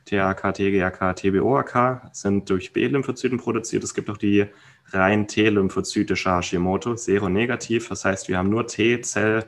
TAK, 0.07 0.55
TGAK, 0.55 1.15
TBOAK, 1.15 2.09
sind 2.13 2.49
durch 2.49 2.73
B-Lymphozyten 2.73 3.37
produziert. 3.37 3.85
Es 3.85 3.93
gibt 3.93 4.09
auch 4.09 4.17
die 4.17 4.47
rein 4.93 5.29
T-lymphozytische 5.29 6.31
Hashimoto, 6.31 6.97
seronegativ. 6.97 7.91
Das 7.91 8.07
heißt, 8.07 8.29
wir 8.29 8.39
haben 8.39 8.49
nur 8.49 8.67
T-Zell, 8.67 9.45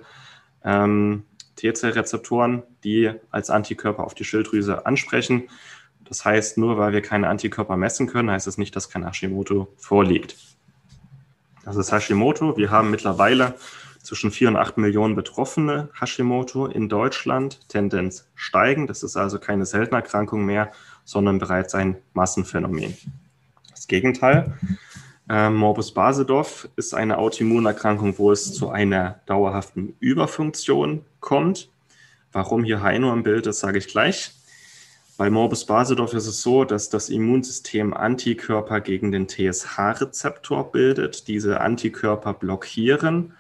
ähm, 0.63 1.25
T-Zellrezeptoren, 1.57 2.65
die 2.85 3.13
als 3.31 3.49
Antikörper 3.49 4.05
auf 4.05 4.15
die 4.15 4.25
Schilddrüse 4.25 4.85
ansprechen. 4.85 5.45
Das 6.05 6.23
heißt, 6.27 6.59
nur 6.59 6.77
weil 6.77 6.93
wir 6.93 7.01
keine 7.01 7.29
Antikörper 7.29 7.79
messen 7.79 8.09
können, 8.09 8.31
heißt 8.31 8.47
es 8.47 8.57
das 8.57 8.59
nicht, 8.59 8.77
dass 8.77 8.91
kein 8.91 9.07
Hashimoto 9.07 9.69
vorliegt. 9.79 10.37
Das 11.67 11.75
ist 11.75 11.91
Hashimoto. 11.91 12.57
Wir 12.57 12.71
haben 12.71 12.93
mittlerweile 12.93 13.55
zwischen 14.01 14.31
4 14.31 14.51
und 14.51 14.57
8 14.57 14.79
Millionen 14.79 15.17
Betroffene 15.17 15.89
Hashimoto 16.01 16.67
in 16.67 16.89
Deutschland, 16.89 17.69
Tendenz 17.69 18.29
steigend. 18.37 18.89
Das 18.89 19.03
ist 19.03 19.17
also 19.17 19.41
keine 19.41 19.67
seltene 19.67 19.97
Erkrankung 19.97 20.47
mehr, 20.47 20.71
sondern 21.05 21.41
bereits 21.41 21.75
ein 21.75 21.97
Massenphänomen. 22.13 22.97
Das 23.73 23.89
Gegenteil, 23.89 24.55
äh, 25.29 25.51
Morbus 25.51 25.93
Basedorf 25.93 26.69
ist 26.77 26.95
eine 26.95 27.19
Autoimmunerkrankung, 27.19 28.17
wo 28.17 28.31
es 28.31 28.55
zu 28.55 28.71
einer 28.71 29.19
dauerhaften 29.27 29.97
Überfunktion 29.99 31.05
kommt. 31.19 31.69
Warum 32.31 32.63
hier 32.63 32.81
Heino 32.81 33.13
im 33.13 33.25
Bild 33.25 33.49
ist, 33.49 33.59
sage 33.59 33.79
ich 33.79 33.89
gleich. 33.89 34.36
Bei 35.19 35.31
Morbus 35.31 35.65
Basedorf 35.65 36.13
ist 36.13 36.27
es 36.27 36.43
so, 36.43 36.65
dass 36.65 36.91
das 36.91 37.09
Immunsystem 37.09 37.95
Antikörper 37.95 38.83
gegen 38.83 39.13
den 39.13 39.29
TSH-Rezeptor 39.29 40.71
bildet. 40.71 41.27
Diese 41.27 41.63
Antikörper 41.63 42.35
blockieren 42.35 43.33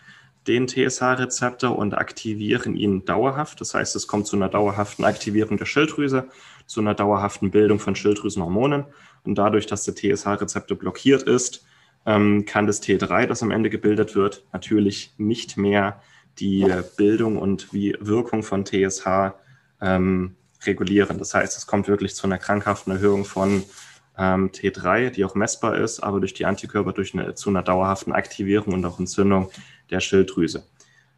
den 0.46 0.68
TSH-Rezeptor 0.68 1.76
und 1.76 1.92
aktivieren 1.92 2.76
ihn 2.76 3.04
dauerhaft. 3.04 3.60
Das 3.60 3.74
heißt, 3.74 3.94
es 3.94 4.06
kommt 4.06 4.26
zu 4.26 4.36
einer 4.36 4.48
dauerhaften 4.48 5.04
Aktivierung 5.04 5.58
der 5.58 5.66
Schilddrüse, 5.66 6.28
zu 6.64 6.80
einer 6.80 6.94
dauerhaften 6.94 7.50
Bildung 7.50 7.78
von 7.78 7.94
Schilddrüsenhormonen. 7.94 8.86
Und 9.24 9.34
dadurch, 9.36 9.66
dass 9.66 9.84
der 9.84 9.94
TSH-Rezeptor 9.94 10.78
blockiert 10.78 11.24
ist, 11.24 11.66
ähm, 12.06 12.46
kann 12.46 12.66
das 12.66 12.82
T3, 12.82 13.26
das 13.26 13.42
am 13.42 13.50
Ende 13.50 13.68
gebildet 13.68 14.14
wird, 14.14 14.46
natürlich 14.50 15.12
nicht 15.18 15.58
mehr 15.58 16.00
die 16.38 16.66
Bildung 16.96 17.36
und 17.36 17.70
die 17.72 17.96
Wirkung 18.00 18.42
von 18.42 18.64
TSH 18.64 19.34
ähm, 19.82 20.36
regulieren. 20.64 21.18
Das 21.18 21.34
heißt, 21.34 21.56
es 21.56 21.66
kommt 21.66 21.88
wirklich 21.88 22.14
zu 22.14 22.26
einer 22.26 22.38
krankhaften 22.38 22.92
Erhöhung 22.92 23.24
von 23.24 23.64
ähm, 24.18 24.50
T3, 24.50 25.10
die 25.10 25.24
auch 25.24 25.34
messbar 25.34 25.76
ist, 25.76 26.00
aber 26.00 26.20
durch 26.20 26.34
die 26.34 26.46
Antikörper 26.46 26.92
durch 26.92 27.14
eine, 27.14 27.34
zu 27.34 27.50
einer 27.50 27.62
dauerhaften 27.62 28.12
Aktivierung 28.12 28.74
und 28.74 28.84
auch 28.84 28.98
Entzündung 28.98 29.50
der 29.90 30.00
Schilddrüse. 30.00 30.64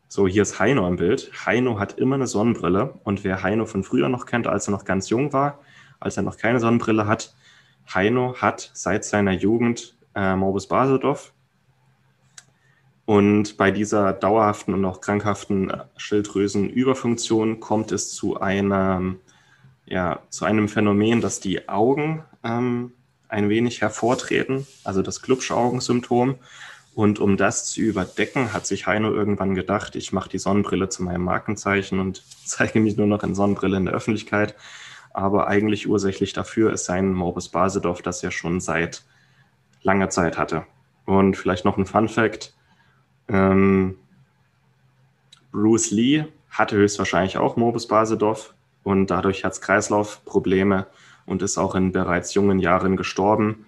So, 0.09 0.27
hier 0.27 0.43
ist 0.43 0.59
Heino 0.59 0.89
im 0.89 0.97
Bild. 0.97 1.31
Heino 1.45 1.79
hat 1.79 1.99
immer 1.99 2.15
eine 2.15 2.27
Sonnenbrille 2.27 2.95
und 3.05 3.25
wer 3.25 3.43
Heino 3.43 3.67
von 3.67 3.85
früher 3.85 4.09
noch 4.09 4.27
kennt, 4.27 4.47
als 4.47 4.67
er 4.69 4.73
noch 4.73 4.85
ganz 4.85 5.11
jung 5.11 5.33
war, 5.33 5.61
als 6.01 6.17
er 6.17 6.23
noch 6.23 6.39
keine 6.39 6.61
Sonnenbrille 6.61 7.07
hat, 7.07 7.35
Heino 7.93 8.35
hat 8.39 8.71
seit 8.75 9.05
seiner 9.05 9.33
Jugend 9.33 9.97
äh, 10.15 10.35
Morbus 10.35 10.67
Basedorf 10.67 11.33
und 13.09 13.57
bei 13.57 13.71
dieser 13.71 14.13
dauerhaften 14.13 14.75
und 14.75 14.85
auch 14.85 15.01
krankhaften 15.01 15.73
Schilddrüsenüberfunktion 15.97 17.59
kommt 17.59 17.91
es 17.91 18.11
zu 18.13 18.39
einem 18.39 19.21
ja, 19.89 20.21
zu 20.29 20.45
einem 20.45 20.69
Phänomen, 20.69 21.21
dass 21.21 21.41
die 21.41 21.69
Augen 21.69 22.25
ähm, 22.45 22.93
ein 23.29 23.49
wenig 23.49 23.81
hervortreten, 23.81 24.67
also 24.85 25.03
das 25.03 25.23
Klubschaugensymptom. 25.23 26.37
Und 26.95 27.21
um 27.21 27.37
das 27.37 27.67
zu 27.71 27.81
überdecken, 27.81 28.53
hat 28.53 28.67
sich 28.67 28.87
Heino 28.87 29.13
irgendwann 29.13 29.55
gedacht, 29.55 29.95
ich 29.95 30.13
mache 30.13 30.29
die 30.29 30.39
Sonnenbrille 30.39 30.89
zu 30.89 31.03
meinem 31.03 31.23
Markenzeichen 31.23 32.01
und 32.01 32.23
zeige 32.45 32.81
mich 32.81 32.97
nur 32.97 33.07
noch 33.07 33.23
in 33.23 33.35
Sonnenbrille 33.35 33.77
in 33.77 33.85
der 33.85 33.95
Öffentlichkeit. 33.95 34.55
Aber 35.13 35.49
eigentlich 35.49 35.89
ursächlich 35.89 36.33
dafür 36.33 36.73
ist 36.73 36.85
sein 36.85 37.13
Morbus 37.13 37.49
Basedorf, 37.49 38.03
das 38.03 38.23
er 38.23 38.31
schon 38.31 38.61
seit 38.61 39.05
langer 39.83 40.11
Zeit 40.11 40.39
hatte. 40.39 40.67
Und 41.07 41.37
vielleicht 41.37 41.65
noch 41.65 41.79
ein 41.79 41.87
Fun 41.87 42.09
Fact. 42.09 42.55
Ähm, 43.29 43.97
Bruce 45.51 45.91
Lee 45.91 46.25
hatte 46.51 46.77
höchstwahrscheinlich 46.77 47.39
auch 47.39 47.57
Morbus 47.57 47.89
Basedorf, 47.89 48.55
und 48.83 49.09
dadurch 49.09 49.45
Herz-Kreislauf-Probleme 49.45 50.87
und 51.27 51.43
ist 51.43 51.59
auch 51.59 51.75
in 51.75 51.93
bereits 51.93 52.35
jungen 52.35 52.59
Jahren 52.59 52.97
gestorben, 52.97 53.67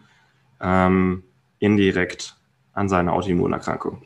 ähm, 0.60 1.22
indirekt 1.58 2.36
an 2.72 2.88
seiner 2.88 3.12
Autoimmunerkrankung. 3.12 4.02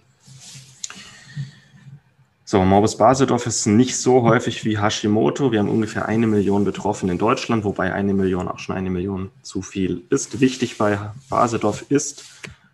So, 2.46 2.62
Morbus 2.62 2.98
Basedorf 2.98 3.46
ist 3.46 3.66
nicht 3.66 3.96
so 3.96 4.22
häufig 4.22 4.64
wie 4.64 4.78
Hashimoto. 4.78 5.50
Wir 5.50 5.60
haben 5.60 5.70
ungefähr 5.70 6.06
eine 6.06 6.26
Million 6.26 6.64
Betroffene 6.64 7.12
in 7.12 7.18
Deutschland, 7.18 7.64
wobei 7.64 7.92
eine 7.92 8.12
Million 8.12 8.48
auch 8.48 8.58
schon 8.58 8.76
eine 8.76 8.90
Million 8.90 9.30
zu 9.42 9.62
viel 9.62 10.04
ist. 10.10 10.40
Wichtig 10.40 10.76
bei 10.76 10.98
Basedorf 11.30 11.86
ist 11.88 12.24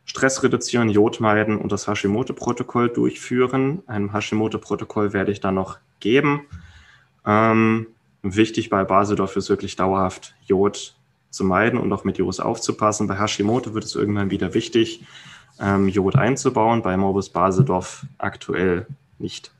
Stress 0.04 0.42
reduzieren, 0.42 0.88
Jod 0.88 1.20
meiden 1.20 1.56
und 1.56 1.70
das 1.70 1.86
Hashimoto-Protokoll 1.86 2.88
durchführen. 2.88 3.84
Ein 3.86 4.12
Hashimoto-Protokoll 4.12 5.12
werde 5.12 5.30
ich 5.30 5.40
dann 5.40 5.54
noch 5.54 5.78
geben. 6.00 6.42
Ähm, 7.24 7.86
Wichtig 8.22 8.70
bei 8.70 8.84
Basedorf 8.84 9.36
ist 9.36 9.48
wirklich 9.48 9.76
dauerhaft 9.76 10.34
Jod 10.46 10.94
zu 11.30 11.44
meiden 11.44 11.78
und 11.78 11.92
auch 11.92 12.04
mit 12.04 12.18
Jod 12.18 12.40
aufzupassen. 12.40 13.06
Bei 13.06 13.18
Hashimoto 13.18 13.74
wird 13.74 13.84
es 13.84 13.94
irgendwann 13.94 14.30
wieder 14.30 14.52
wichtig, 14.52 15.04
ähm, 15.58 15.88
Jod 15.88 16.16
einzubauen, 16.16 16.82
bei 16.82 16.96
Morbus 16.96 17.30
Basedorf 17.30 18.04
aktuell 18.18 18.86
nicht. 19.18 19.52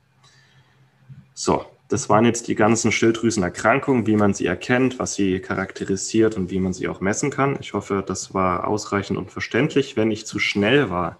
So, 1.33 1.65
das 1.91 2.07
waren 2.07 2.23
jetzt 2.25 2.47
die 2.47 2.55
ganzen 2.55 2.91
Schilddrüsenerkrankungen, 2.91 4.07
wie 4.07 4.15
man 4.15 4.33
sie 4.33 4.45
erkennt, 4.45 4.99
was 4.99 5.15
sie 5.15 5.39
charakterisiert 5.39 6.37
und 6.37 6.49
wie 6.49 6.59
man 6.59 6.71
sie 6.71 6.87
auch 6.87 7.01
messen 7.01 7.31
kann. 7.31 7.57
Ich 7.59 7.73
hoffe, 7.73 8.03
das 8.05 8.33
war 8.33 8.67
ausreichend 8.67 9.17
und 9.17 9.31
verständlich. 9.31 9.97
Wenn 9.97 10.11
ich 10.11 10.25
zu 10.25 10.39
schnell 10.39 10.89
war, 10.89 11.17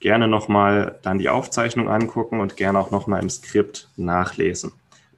gerne 0.00 0.28
nochmal 0.28 0.98
dann 1.02 1.18
die 1.18 1.28
Aufzeichnung 1.28 1.88
angucken 1.88 2.40
und 2.40 2.56
gerne 2.56 2.78
auch 2.78 2.90
nochmal 2.90 3.22
im 3.22 3.30
Skript 3.30 3.88
nachlesen. 3.96 4.72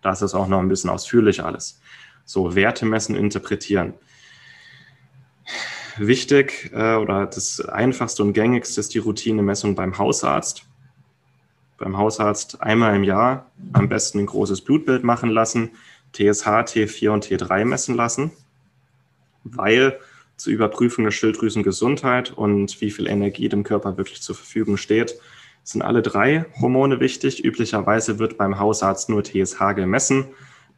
Das 0.09 0.23
ist 0.23 0.33
auch 0.33 0.49
noch 0.49 0.61
ein 0.61 0.69
bisschen 0.69 0.89
ausführlich 0.89 1.45
alles. 1.45 1.83
So, 2.25 2.55
Werte 2.55 2.87
messen, 2.87 3.15
interpretieren. 3.15 3.93
Wichtig 5.99 6.71
äh, 6.73 6.95
oder 6.95 7.27
das 7.27 7.61
einfachste 7.61 8.23
und 8.23 8.33
gängigste 8.33 8.81
ist 8.81 8.95
die 8.95 9.01
Routinemessung 9.01 9.75
beim 9.75 9.99
Hausarzt. 9.99 10.63
Beim 11.77 11.99
Hausarzt 11.99 12.63
einmal 12.63 12.97
im 12.97 13.05
Jahr 13.05 13.51
am 13.75 13.91
besten 13.91 14.21
ein 14.21 14.27
großes 14.27 14.63
Blutbild 14.63 15.05
machen 15.05 15.29
lassen, 15.29 15.73
TSH, 16.15 16.47
T4 16.47 17.11
und 17.11 17.27
T3 17.27 17.67
messen 17.67 17.95
lassen, 17.95 18.31
weil 19.45 19.99
zur 20.39 20.55
Überprüfung 20.55 21.05
der 21.05 21.11
Schilddrüsengesundheit 21.11 22.31
und 22.31 22.81
wie 22.81 22.91
viel 22.91 23.09
Energie 23.09 23.51
dem 23.51 23.63
Körper 23.63 23.99
wirklich 23.99 24.23
zur 24.23 24.37
Verfügung 24.37 24.79
steht, 24.79 25.21
sind 25.69 25.83
alle 25.83 26.01
drei 26.01 26.47
Hormone 26.59 26.99
wichtig. 26.99 27.45
Üblicherweise 27.45 28.19
wird 28.19 28.39
beim 28.39 28.59
Hausarzt 28.59 29.11
nur 29.11 29.23
TSH 29.23 29.75
gemessen. 29.77 30.29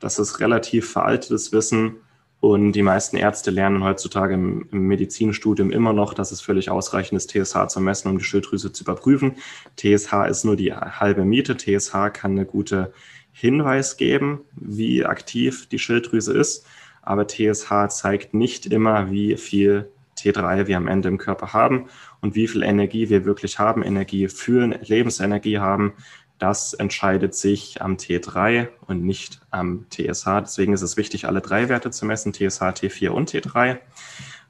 Das 0.01 0.19
ist 0.19 0.41
relativ 0.41 0.91
veraltetes 0.91 1.53
Wissen 1.53 1.99
und 2.41 2.73
die 2.73 2.83
meisten 2.83 3.17
Ärzte 3.17 3.53
lernen 3.53 3.85
heutzutage 3.85 4.35
im, 4.35 4.67
Medizinstudium 4.73 5.71
immer 5.71 5.93
noch, 5.93 6.13
dass 6.13 6.33
es 6.33 6.41
völlig 6.41 6.71
ausreichend 6.71 7.19
ist, 7.19 7.31
TSH 7.31 7.69
zu 7.69 7.81
messen, 7.81 8.11
um 8.11 8.19
die 8.19 8.25
Schilddrüse 8.25 8.73
zu 8.73 8.83
überprüfen. 8.83 9.37
TSH 9.77 10.27
ist 10.29 10.45
nur 10.45 10.57
die 10.57 10.75
halbe 10.75 11.25
Miete. 11.25 11.57
TSH 11.57 12.13
kann 12.13 12.33
eine 12.33 12.45
gute 12.45 12.93
Hinweis 13.31 13.97
geben, 13.97 14.41
wie 14.57 15.05
aktiv 15.05 15.69
die 15.69 15.79
Schilddrüse 15.79 16.33
ist, 16.33 16.67
aber 17.03 17.29
TSH 17.29 17.91
zeigt 17.91 18.35
nicht 18.35 18.67
immer, 18.67 19.13
wie 19.13 19.37
viel 19.37 19.89
T3 20.19 20.67
wir 20.67 20.77
am 20.77 20.89
Ende 20.89 21.09
im 21.09 21.19
Körper 21.19 21.53
haben 21.53 21.87
und 22.21 22.35
wie 22.35 22.49
viel 22.49 22.63
Energie 22.63 23.09
wir 23.09 23.25
wirklich 23.25 23.59
haben, 23.59 23.83
Energie 23.83 24.29
fühlen, 24.29 24.79
Lebensenergie 24.83 25.59
haben. 25.59 25.95
Das 26.39 26.73
entscheidet 26.73 27.35
sich 27.35 27.83
am 27.83 27.97
T3 27.97 28.69
und 28.87 29.05
nicht 29.05 29.41
am 29.51 29.87
TSH. 29.91 30.27
Deswegen 30.43 30.73
ist 30.73 30.83
es 30.83 30.97
wichtig, 30.97 31.27
alle 31.27 31.41
drei 31.41 31.69
Werte 31.69 31.91
zu 31.91 32.07
messen, 32.07 32.33
TSH, 32.33 32.63
T4 32.63 33.11
und 33.11 33.31
T3. 33.31 33.79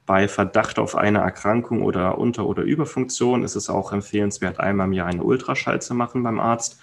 Bei 0.05 0.27
Verdacht 0.27 0.79
auf 0.79 0.95
eine 0.95 1.19
Erkrankung 1.19 1.83
oder 1.83 2.17
Unter- 2.17 2.47
oder 2.47 2.63
Überfunktion 2.63 3.43
ist 3.43 3.55
es 3.55 3.69
auch 3.69 3.91
empfehlenswert, 3.91 4.59
einmal 4.59 4.87
im 4.87 4.93
Jahr 4.93 5.07
einen 5.07 5.21
Ultraschall 5.21 5.81
zu 5.81 5.93
machen 5.93 6.23
beim 6.23 6.39
Arzt 6.39 6.79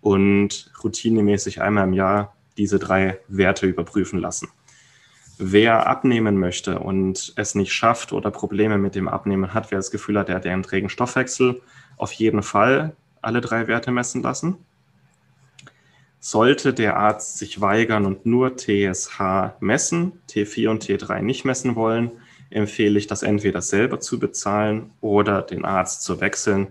und 0.00 0.70
routinemäßig 0.82 1.62
einmal 1.62 1.84
im 1.84 1.92
Jahr 1.92 2.36
diese 2.56 2.78
drei 2.78 3.18
Werte 3.28 3.66
überprüfen 3.66 4.18
lassen. 4.18 4.48
Wer 5.40 5.86
abnehmen 5.86 6.36
möchte 6.36 6.80
und 6.80 7.32
es 7.36 7.54
nicht 7.54 7.72
schafft 7.72 8.12
oder 8.12 8.32
Probleme 8.32 8.76
mit 8.76 8.96
dem 8.96 9.06
Abnehmen 9.06 9.54
hat, 9.54 9.70
wer 9.70 9.78
das 9.78 9.92
Gefühl 9.92 10.18
hat, 10.18 10.28
er 10.28 10.34
hat 10.34 10.46
einen 10.46 10.64
trägen 10.64 10.88
Stoffwechsel, 10.88 11.62
auf 11.96 12.10
jeden 12.10 12.42
Fall 12.42 12.96
alle 13.22 13.40
drei 13.40 13.68
Werte 13.68 13.92
messen 13.92 14.20
lassen. 14.20 14.56
Sollte 16.18 16.74
der 16.74 16.96
Arzt 16.96 17.38
sich 17.38 17.60
weigern 17.60 18.04
und 18.04 18.26
nur 18.26 18.56
TSH 18.56 19.20
messen, 19.60 20.20
T4 20.28 20.70
und 20.70 20.84
T3 20.84 21.22
nicht 21.22 21.44
messen 21.44 21.76
wollen, 21.76 22.10
empfehle 22.50 22.98
ich, 22.98 23.06
das 23.06 23.22
entweder 23.22 23.62
selber 23.62 24.00
zu 24.00 24.18
bezahlen 24.18 24.90
oder 25.00 25.42
den 25.42 25.64
Arzt 25.64 26.02
zu 26.02 26.20
wechseln. 26.20 26.66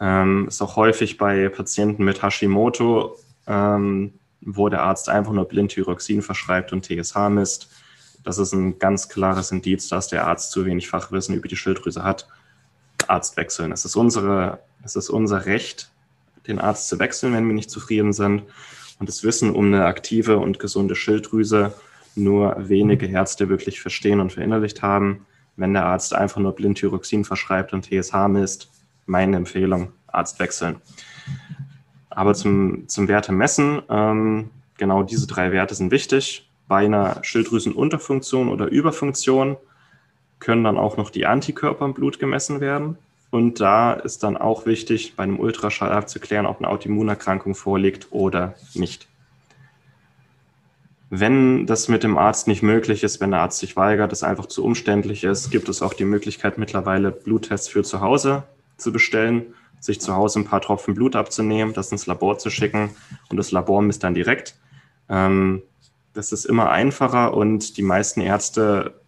Ähm, 0.00 0.46
ist 0.46 0.62
auch 0.62 0.76
häufig 0.76 1.16
bei 1.16 1.48
Patienten 1.48 2.04
mit 2.04 2.22
Hashimoto, 2.22 3.16
ähm, 3.48 4.12
wo 4.42 4.68
der 4.68 4.82
Arzt 4.82 5.08
einfach 5.08 5.32
nur 5.32 5.46
Blindthyroxin 5.46 6.22
verschreibt 6.22 6.72
und 6.72 6.84
TSH 6.84 7.28
misst 7.30 7.68
das 8.26 8.38
ist 8.38 8.52
ein 8.52 8.80
ganz 8.80 9.08
klares 9.08 9.52
Indiz, 9.52 9.88
dass 9.88 10.08
der 10.08 10.26
Arzt 10.26 10.50
zu 10.50 10.66
wenig 10.66 10.88
Fachwissen 10.88 11.36
über 11.36 11.46
die 11.46 11.54
Schilddrüse 11.54 12.02
hat. 12.02 12.26
Arzt 13.06 13.36
wechseln. 13.36 13.70
Es 13.70 13.84
ist, 13.84 13.94
unsere, 13.94 14.58
es 14.82 14.96
ist 14.96 15.10
unser 15.10 15.46
Recht, 15.46 15.92
den 16.48 16.58
Arzt 16.58 16.88
zu 16.88 16.98
wechseln, 16.98 17.34
wenn 17.34 17.46
wir 17.46 17.54
nicht 17.54 17.70
zufrieden 17.70 18.12
sind. 18.12 18.42
Und 18.98 19.08
das 19.08 19.22
Wissen 19.22 19.54
um 19.54 19.66
eine 19.66 19.84
aktive 19.84 20.38
und 20.38 20.58
gesunde 20.58 20.96
Schilddrüse 20.96 21.72
nur 22.16 22.56
wenige 22.58 23.06
Ärzte 23.06 23.48
wirklich 23.48 23.80
verstehen 23.80 24.18
und 24.18 24.32
verinnerlicht 24.32 24.82
haben. 24.82 25.24
Wenn 25.54 25.72
der 25.72 25.86
Arzt 25.86 26.12
einfach 26.12 26.40
nur 26.40 26.52
Blindthyroxin 26.52 27.24
verschreibt 27.24 27.72
und 27.72 27.84
TSH 27.84 28.26
misst, 28.26 28.72
meine 29.06 29.36
Empfehlung, 29.36 29.92
Arzt 30.08 30.40
wechseln. 30.40 30.80
Aber 32.10 32.34
zum, 32.34 32.88
zum 32.88 33.06
Werte 33.06 33.30
ähm, 33.88 34.50
genau 34.78 35.04
diese 35.04 35.28
drei 35.28 35.52
Werte 35.52 35.76
sind 35.76 35.92
wichtig. 35.92 36.45
Bei 36.68 36.84
einer 36.84 37.18
Schilddrüsenunterfunktion 37.22 38.48
oder 38.48 38.66
Überfunktion 38.66 39.56
können 40.38 40.64
dann 40.64 40.78
auch 40.78 40.96
noch 40.96 41.10
die 41.10 41.26
Antikörper 41.26 41.84
im 41.84 41.94
Blut 41.94 42.18
gemessen 42.18 42.60
werden. 42.60 42.98
Und 43.30 43.60
da 43.60 43.92
ist 43.92 44.22
dann 44.22 44.36
auch 44.36 44.66
wichtig, 44.66 45.14
bei 45.16 45.24
einem 45.24 45.38
Ultraschall 45.38 45.92
abzuklären, 45.92 46.46
ob 46.46 46.58
eine 46.58 46.68
Autoimmunerkrankung 46.68 47.54
vorliegt 47.54 48.08
oder 48.10 48.54
nicht. 48.74 49.08
Wenn 51.10 51.66
das 51.66 51.88
mit 51.88 52.02
dem 52.02 52.18
Arzt 52.18 52.48
nicht 52.48 52.62
möglich 52.62 53.04
ist, 53.04 53.20
wenn 53.20 53.30
der 53.30 53.40
Arzt 53.40 53.58
sich 53.58 53.76
weigert, 53.76 54.12
es 54.12 54.24
einfach 54.24 54.46
zu 54.46 54.64
umständlich 54.64 55.22
ist, 55.22 55.50
gibt 55.50 55.68
es 55.68 55.80
auch 55.80 55.94
die 55.94 56.04
Möglichkeit, 56.04 56.58
mittlerweile 56.58 57.12
Bluttests 57.12 57.68
für 57.68 57.84
zu 57.84 58.00
Hause 58.00 58.42
zu 58.76 58.92
bestellen, 58.92 59.54
sich 59.78 60.00
zu 60.00 60.14
Hause 60.14 60.40
ein 60.40 60.44
paar 60.44 60.60
Tropfen 60.60 60.94
Blut 60.94 61.14
abzunehmen, 61.14 61.74
das 61.74 61.92
ins 61.92 62.06
Labor 62.06 62.38
zu 62.38 62.50
schicken 62.50 62.90
und 63.28 63.36
das 63.36 63.52
Labor 63.52 63.82
misst 63.82 64.02
dann 64.02 64.14
direkt. 64.14 64.56
Ähm, 65.08 65.62
das 66.16 66.32
ist 66.32 66.46
immer 66.46 66.70
einfacher 66.70 67.34
und 67.34 67.76
die 67.76 67.82
meisten 67.82 68.20
Ärzte 68.20 69.00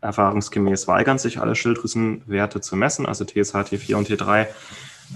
erfahrungsgemäß 0.00 0.88
weigern 0.88 1.18
sich, 1.18 1.40
alle 1.40 1.54
Schilddrüsenwerte 1.54 2.60
zu 2.60 2.76
messen, 2.76 3.04
also 3.04 3.24
TSH, 3.24 3.54
T4 3.54 3.96
und 3.96 4.08
T3. 4.08 4.46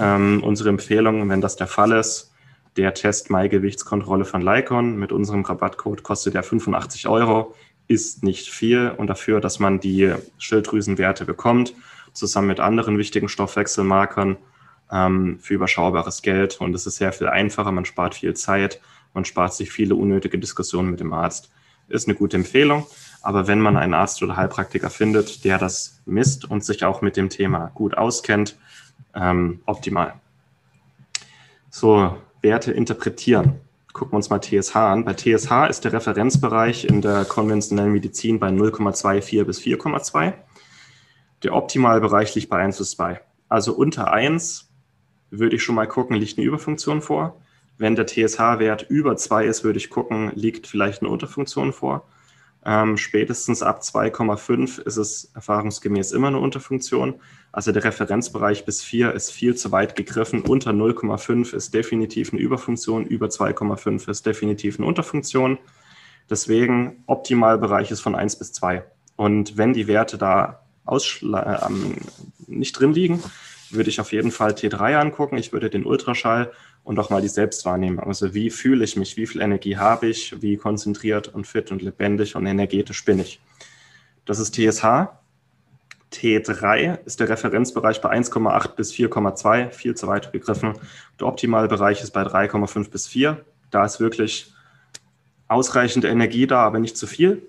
Ähm, 0.01 0.43
unsere 0.43 0.69
Empfehlung, 0.69 1.29
wenn 1.31 1.41
das 1.41 1.57
der 1.57 1.69
Fall 1.69 1.93
ist, 1.93 2.33
der 2.77 2.93
Test 2.93 3.31
Mai-Gewichtskontrolle 3.31 4.25
von 4.25 4.43
Lycon 4.43 4.99
mit 4.99 5.13
unserem 5.13 5.43
Rabattcode 5.43 6.03
kostet 6.03 6.35
ja 6.35 6.43
85 6.43 7.07
Euro, 7.07 7.55
ist 7.87 8.25
nicht 8.25 8.49
viel 8.49 8.93
und 8.97 9.07
dafür, 9.07 9.41
dass 9.41 9.61
man 9.61 9.79
die 9.79 10.13
Schilddrüsenwerte 10.39 11.25
bekommt, 11.25 11.75
zusammen 12.13 12.49
mit 12.49 12.61
anderen 12.61 12.99
wichtigen 12.99 13.29
Stoffwechselmarkern 13.29 14.37
ähm, 14.91 15.39
für 15.41 15.55
überschaubares 15.55 16.23
Geld 16.23 16.61
und 16.61 16.75
es 16.75 16.87
ist 16.87 16.97
sehr 16.97 17.13
viel 17.13 17.29
einfacher, 17.29 17.71
man 17.71 17.85
spart 17.85 18.17
viel 18.17 18.35
Zeit 18.35 18.81
man 19.15 19.25
spart 19.25 19.55
sich 19.55 19.71
viele 19.71 19.95
unnötige 19.95 20.39
Diskussionen 20.39 20.91
mit 20.91 21.01
dem 21.01 21.13
Arzt. 21.13 21.51
Ist 21.89 22.09
eine 22.09 22.17
gute 22.17 22.37
Empfehlung. 22.37 22.87
Aber 23.23 23.47
wenn 23.47 23.61
man 23.61 23.77
einen 23.77 23.95
Arzt 23.95 24.23
oder 24.23 24.37
Heilpraktiker 24.37 24.91
findet, 24.91 25.45
der 25.45 25.57
das 25.57 26.03
misst 26.05 26.45
und 26.45 26.65
sich 26.65 26.85
auch 26.85 27.01
mit 27.01 27.17
dem 27.17 27.31
Thema 27.31 27.71
gut 27.75 27.97
auskennt, 27.97 28.59
ähm, 29.15 29.61
optimal. 29.65 30.15
So, 31.71 32.19
Werte 32.43 32.73
interpretieren. 32.73 33.61
Gucken 33.93 34.13
wir 34.13 34.17
uns 34.17 34.29
mal 34.29 34.41
TSH 34.41 34.77
an. 34.77 35.05
Bei 35.05 35.15
TSH 35.15 35.69
ist 35.71 35.85
der 35.85 35.93
Referenzbereich 35.93 36.85
in 36.85 37.01
der 37.01 37.25
konventionellen 37.25 37.93
Medizin 37.93 38.39
bei 38.41 38.49
0,24 38.49 39.45
bis 39.45 39.61
4,2. 39.61 40.35
Der 41.43 41.55
Optimalbereich 41.55 42.35
liegt 42.35 42.51
bei 42.51 42.59
1 42.59 42.79
bis 42.79 42.91
2. 42.93 43.21
Also 43.49 43.75
unter 43.75 44.13
1 44.13 44.69
würde 45.31 45.57
ich 45.57 45.63
schon 45.63 45.75
mal 45.75 45.87
gucken, 45.87 46.17
liegt 46.17 46.39
eine 46.39 46.47
Überfunktion 46.47 47.01
vor. 47.01 47.41
Wenn 47.77 47.97
der 47.97 48.07
TSH-Wert 48.07 48.87
über 48.89 49.17
2 49.17 49.47
ist, 49.47 49.65
würde 49.65 49.79
ich 49.79 49.91
gucken, 49.91 50.31
liegt 50.35 50.67
vielleicht 50.67 51.03
eine 51.03 51.11
Unterfunktion 51.11 51.73
vor. 51.73 52.07
Ähm, 52.67 52.97
spätestens 52.97 53.63
ab 53.63 53.83
2,5 53.83 54.81
ist 54.83 54.97
es 54.97 55.31
erfahrungsgemäß 55.35 56.13
immer 56.13 56.29
eine 56.29 56.39
Unterfunktion. 56.39 57.17
Also 57.53 57.73
der 57.73 57.85
Referenzbereich 57.85 58.65
bis 58.65 58.83
4 58.83 59.13
ist 59.13 59.31
viel 59.31 59.55
zu 59.55 59.71
weit 59.71 59.97
gegriffen. 59.97 60.41
Unter 60.43 60.71
0,5 60.71 61.55
ist 61.55 61.75
definitiv 61.75 62.33
eine 62.33 62.41
Überfunktion, 62.41 63.05
über 63.05 63.27
2,5 63.27 64.09
ist 64.09 64.25
definitiv 64.25 64.79
eine 64.79 64.87
Unterfunktion. 64.87 65.59
Deswegen 66.31 67.05
Optimalbereich 67.07 67.91
ist 67.91 68.01
von 68.01 68.15
1 68.15 68.37
bis 68.37 68.53
2. 68.53 68.83
Und 69.17 69.59
wenn 69.59 69.75
die 69.75 69.87
Werte 69.87 70.17
da 70.17 70.65
äh, 70.87 71.71
nicht 72.47 72.73
drin 72.73 72.93
liegen, 72.93 73.23
würde 73.71 73.91
ich 73.91 74.01
auf 74.01 74.13
jeden 74.13 74.31
Fall 74.31 74.53
T3 74.53 74.97
angucken. 74.97 75.37
Ich 75.37 75.53
würde 75.53 75.69
den 75.69 75.85
Ultraschall 75.85 76.51
und 76.85 76.99
auch 76.99 77.11
mal 77.11 77.23
die 77.23 77.29
Selbstwahrnehmung. 77.29 78.07
Also 78.07 78.35
wie 78.35 78.51
fühle 78.51 78.85
ich 78.85 78.97
mich, 78.97 79.17
wie 79.17 79.27
viel 79.27 79.41
Energie 79.41 79.77
habe 79.77 80.07
ich, 80.07 80.41
wie 80.41 80.57
konzentriert 80.57 81.29
und 81.29 81.47
fit 81.47 81.73
und 81.73 81.83
lebendig 81.83 82.37
und 82.37 82.47
energetisch 82.47 83.05
bin 83.05 83.19
ich. 83.19 83.41
Das 84.27 84.39
ist 84.39 84.55
TSH. 84.55 85.09
T3 86.13 87.01
ist 87.05 87.19
der 87.19 87.29
Referenzbereich 87.29 88.01
bei 88.01 88.11
1,8 88.11 88.77
bis 88.77 88.93
4,2, 88.93 89.71
viel 89.71 89.97
zu 89.97 90.07
weit 90.07 90.31
gegriffen. 90.33 90.75
Der 91.19 91.27
Optimalbereich 91.27 92.03
ist 92.03 92.13
bei 92.13 92.23
3,5 92.23 92.91
bis 92.91 93.09
4. 93.09 93.45
Da 93.71 93.85
ist 93.85 93.99
wirklich 93.99 94.53
ausreichend 95.49 96.05
Energie 96.05 96.47
da, 96.47 96.63
aber 96.63 96.79
nicht 96.79 96.97
zu 96.97 97.07
viel. 97.07 97.43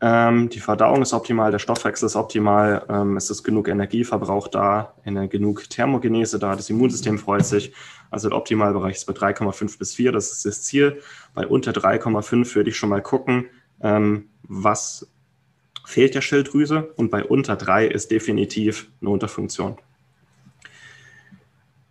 Ähm, 0.00 0.48
die 0.48 0.60
Verdauung 0.60 1.02
ist 1.02 1.12
optimal, 1.12 1.50
der 1.50 1.58
Stoffwechsel 1.58 2.06
ist 2.06 2.14
optimal, 2.14 2.86
ähm, 2.88 3.16
es 3.16 3.30
ist 3.30 3.42
genug 3.42 3.66
Energieverbrauch 3.66 4.46
da, 4.46 4.94
genug 5.28 5.68
Thermogenese 5.68 6.38
da, 6.38 6.54
das 6.54 6.70
Immunsystem 6.70 7.18
freut 7.18 7.44
sich. 7.44 7.72
Also 8.10 8.28
der 8.28 8.38
Optimalbereich 8.38 8.96
ist 8.96 9.06
bei 9.06 9.12
3,5 9.12 9.78
bis 9.78 9.94
4, 9.94 10.12
das 10.12 10.30
ist 10.30 10.44
das 10.44 10.62
Ziel. 10.62 11.02
Bei 11.34 11.46
unter 11.46 11.72
3,5 11.72 12.54
würde 12.54 12.70
ich 12.70 12.76
schon 12.76 12.90
mal 12.90 13.02
gucken, 13.02 13.46
ähm, 13.80 14.28
was 14.42 15.10
fehlt 15.84 16.14
der 16.14 16.20
Schilddrüse 16.20 16.92
und 16.96 17.10
bei 17.10 17.24
unter 17.24 17.56
3 17.56 17.86
ist 17.86 18.10
definitiv 18.10 18.88
eine 19.00 19.10
Unterfunktion. 19.10 19.78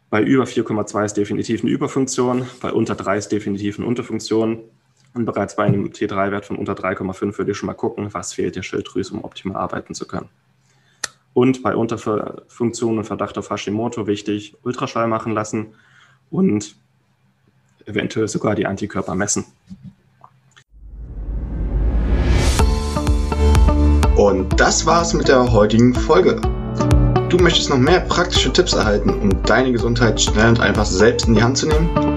Bei 0.10 0.22
über 0.24 0.46
4,2 0.46 1.04
ist 1.04 1.18
definitiv 1.18 1.62
eine 1.62 1.72
Überfunktion, 1.72 2.48
bei 2.62 2.72
unter 2.72 2.96
3 2.96 3.18
ist 3.18 3.32
definitiv 3.34 3.78
eine 3.78 3.88
Unterfunktion. 3.88 4.62
Und 5.14 5.26
bereits 5.26 5.56
bei 5.56 5.64
einem 5.64 5.88
T3-Wert 5.88 6.46
von 6.46 6.58
unter 6.58 6.74
3,5 6.74 7.38
würde 7.38 7.52
ich 7.52 7.58
schon 7.58 7.68
mal 7.68 7.74
gucken, 7.74 8.14
was 8.14 8.34
fehlt 8.34 8.56
der 8.56 8.64
Schilddrüse, 8.64 9.14
um 9.14 9.24
optimal 9.24 9.58
arbeiten 9.58 9.94
zu 9.94 10.08
können. 10.08 10.30
Und 11.34 11.62
bei 11.64 11.76
Unterfunktion 11.76 12.98
und 12.98 13.04
Verdacht 13.04 13.38
auf 13.38 13.50
Hashimoto 13.50 14.08
wichtig, 14.08 14.56
Ultraschall 14.64 15.08
machen 15.08 15.34
lassen 15.34 15.76
und 16.30 16.76
eventuell 17.86 18.28
sogar 18.28 18.56
die 18.56 18.66
Antikörper 18.66 19.16
messen. 19.16 19.46
Und 24.18 24.60
das 24.60 24.86
war's 24.88 25.14
mit 25.14 25.28
der 25.28 25.52
heutigen 25.52 25.94
Folge. 25.94 26.42
Du 27.30 27.38
möchtest 27.38 27.70
noch 27.70 27.78
mehr 27.78 28.00
praktische 28.00 28.52
Tipps 28.52 28.74
erhalten, 28.74 29.12
um 29.12 29.44
deine 29.44 29.72
Gesundheit 29.72 30.20
schnell 30.20 30.50
und 30.50 30.60
einfach 30.60 30.86
selbst 30.86 31.28
in 31.28 31.36
die 31.36 31.44
Hand 31.44 31.58
zu 31.58 31.68
nehmen? 31.68 32.17